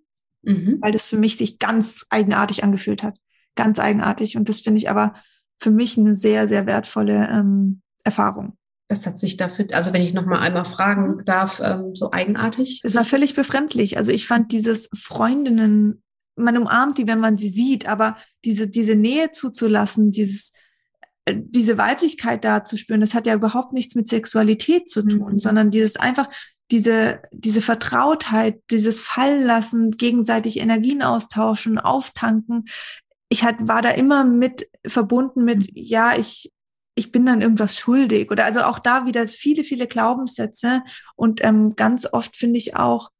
[0.42, 0.80] mhm.
[0.82, 3.18] weil das für mich sich ganz eigenartig angefühlt hat.
[3.56, 4.36] Ganz eigenartig.
[4.36, 5.14] Und das finde ich aber
[5.60, 8.58] für mich eine sehr, sehr wertvolle ähm, Erfahrung.
[8.88, 12.82] Was hat sich dafür, also wenn ich noch mal einmal fragen darf, ähm, so eigenartig?
[12.84, 13.98] Es war völlig befremdlich.
[13.98, 16.04] Also ich fand dieses Freundinnen,
[16.36, 20.52] man umarmt die, wenn man sie sieht, aber diese, diese Nähe zuzulassen, dieses,
[21.26, 25.34] äh, diese Weiblichkeit da zu spüren, das hat ja überhaupt nichts mit Sexualität zu tun,
[25.34, 25.40] mhm.
[25.40, 26.30] sondern dieses einfach,
[26.70, 32.66] diese, diese Vertrautheit, dieses Fallenlassen, gegenseitig Energien austauschen, auftanken,
[33.36, 35.68] ich hat, war da immer mit verbunden mit, mhm.
[35.74, 36.52] ja, ich,
[36.96, 40.82] ich bin dann irgendwas schuldig oder also auch da wieder viele, viele Glaubenssätze
[41.16, 43.12] und ähm, ganz oft finde ich auch,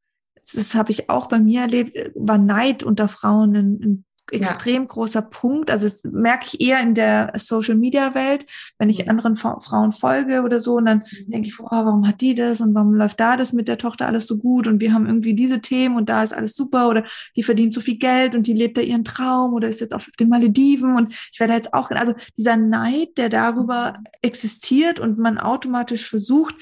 [0.54, 4.88] das habe ich auch bei mir erlebt, war Neid unter Frauen ein, ein extrem ja.
[4.88, 5.70] großer Punkt.
[5.72, 8.46] Also das merke ich eher in der Social Media Welt,
[8.78, 11.32] wenn ich anderen Frauen folge oder so, und dann mhm.
[11.32, 14.08] denke ich, oh, warum hat die das und warum läuft da das mit der Tochter
[14.08, 17.04] alles so gut und wir haben irgendwie diese Themen und da ist alles super oder
[17.36, 20.08] die verdient so viel Geld und die lebt da ihren Traum oder ist jetzt auf
[20.20, 24.06] den Malediven und ich werde jetzt auch, also dieser Neid, der darüber mhm.
[24.22, 26.56] existiert und man automatisch versucht,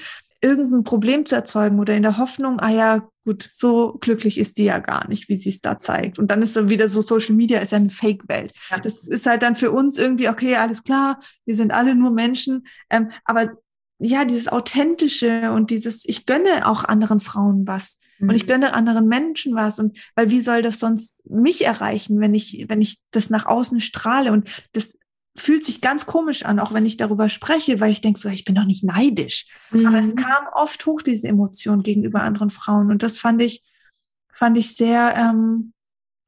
[0.44, 4.64] irgendein Problem zu erzeugen oder in der Hoffnung, ah ja, gut, so glücklich ist die
[4.64, 6.18] ja gar nicht, wie sie es da zeigt.
[6.18, 8.52] Und dann ist so wieder so, Social Media ist ja eine Fake-Welt.
[8.70, 8.78] Ja.
[8.78, 12.66] Das ist halt dann für uns irgendwie, okay, alles klar, wir sind alle nur Menschen.
[12.90, 13.52] Ähm, aber
[13.98, 17.96] ja, dieses Authentische und dieses, ich gönne auch anderen Frauen was.
[18.18, 18.28] Mhm.
[18.28, 18.48] Und ich mhm.
[18.48, 19.78] gönne anderen Menschen was.
[19.78, 23.80] Und weil wie soll das sonst mich erreichen, wenn ich, wenn ich das nach außen
[23.80, 24.32] strahle?
[24.32, 24.98] Und das
[25.36, 28.44] fühlt sich ganz komisch an, auch wenn ich darüber spreche, weil ich denke so, ich
[28.44, 29.46] bin doch nicht neidisch.
[29.70, 29.86] Mhm.
[29.86, 30.16] Aber es mhm.
[30.16, 32.90] kam oft hoch, diese Emotion gegenüber anderen Frauen.
[32.90, 33.64] Und das fand ich,
[34.32, 35.72] fand ich sehr, ähm,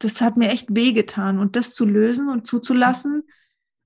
[0.01, 1.39] das hat mir echt wehgetan.
[1.39, 3.23] Und das zu lösen und zuzulassen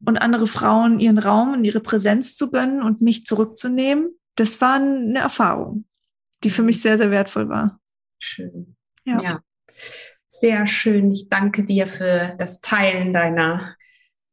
[0.05, 4.77] und andere Frauen ihren Raum und ihre Präsenz zu gönnen und mich zurückzunehmen, das war
[4.77, 5.85] eine Erfahrung,
[6.43, 7.79] die für mich sehr, sehr wertvoll war.
[8.19, 8.77] Schön.
[9.05, 9.23] Ja.
[9.23, 9.41] ja.
[10.29, 11.11] Sehr schön.
[11.11, 13.75] Ich danke dir für das Teilen deiner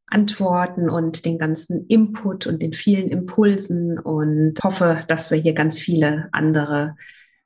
[0.10, 5.78] Antworten und den ganzen Input und den vielen Impulsen und hoffe, dass wir hier ganz
[5.80, 6.96] viele andere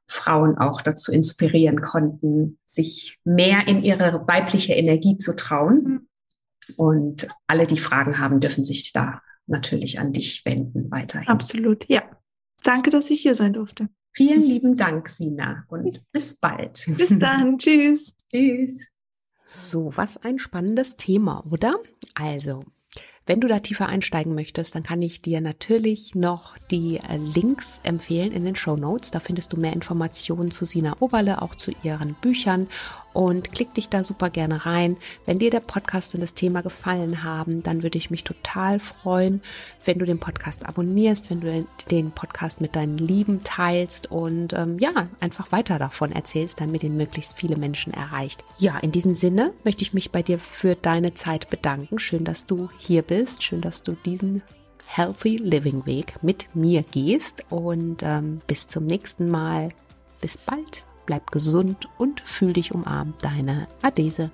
[0.07, 6.07] Frauen auch dazu inspirieren konnten, sich mehr in ihre weibliche Energie zu trauen.
[6.77, 11.27] Und alle, die Fragen haben, dürfen sich da natürlich an dich wenden weiterhin.
[11.27, 12.03] Absolut, ja.
[12.63, 13.89] Danke, dass ich hier sein durfte.
[14.13, 16.85] Vielen lieben Dank, Sina, und bis bald.
[16.97, 17.57] Bis dann.
[17.57, 18.15] Tschüss.
[18.29, 18.87] Tschüss.
[19.45, 21.75] So, was ein spannendes Thema, oder?
[22.15, 22.63] Also,
[23.25, 27.79] wenn du da tiefer einsteigen möchtest, dann kann ich dir natürlich noch die äh, Links
[27.83, 29.11] empfehlen in den Show Notes.
[29.11, 32.67] Da findest du mehr Informationen zu Sina Oberle, auch zu ihren Büchern
[33.13, 34.97] und klick dich da super gerne rein.
[35.25, 39.41] Wenn dir der Podcast und das Thema gefallen haben, dann würde ich mich total freuen,
[39.85, 44.79] wenn du den Podcast abonnierst, wenn du den Podcast mit deinen Lieben teilst und ähm,
[44.79, 48.45] ja, einfach weiter davon erzählst, damit ihn möglichst viele Menschen erreicht.
[48.57, 51.99] Ja, in diesem Sinne möchte ich mich bei dir für deine Zeit bedanken.
[51.99, 53.43] Schön, dass du hier bist.
[53.43, 54.41] Schön, dass du diesen
[54.85, 59.69] Healthy Living Weg mit mir gehst und ähm, bis zum nächsten Mal.
[60.19, 64.31] Bis bald bleib gesund und fühl dich umarmt, deine Adese.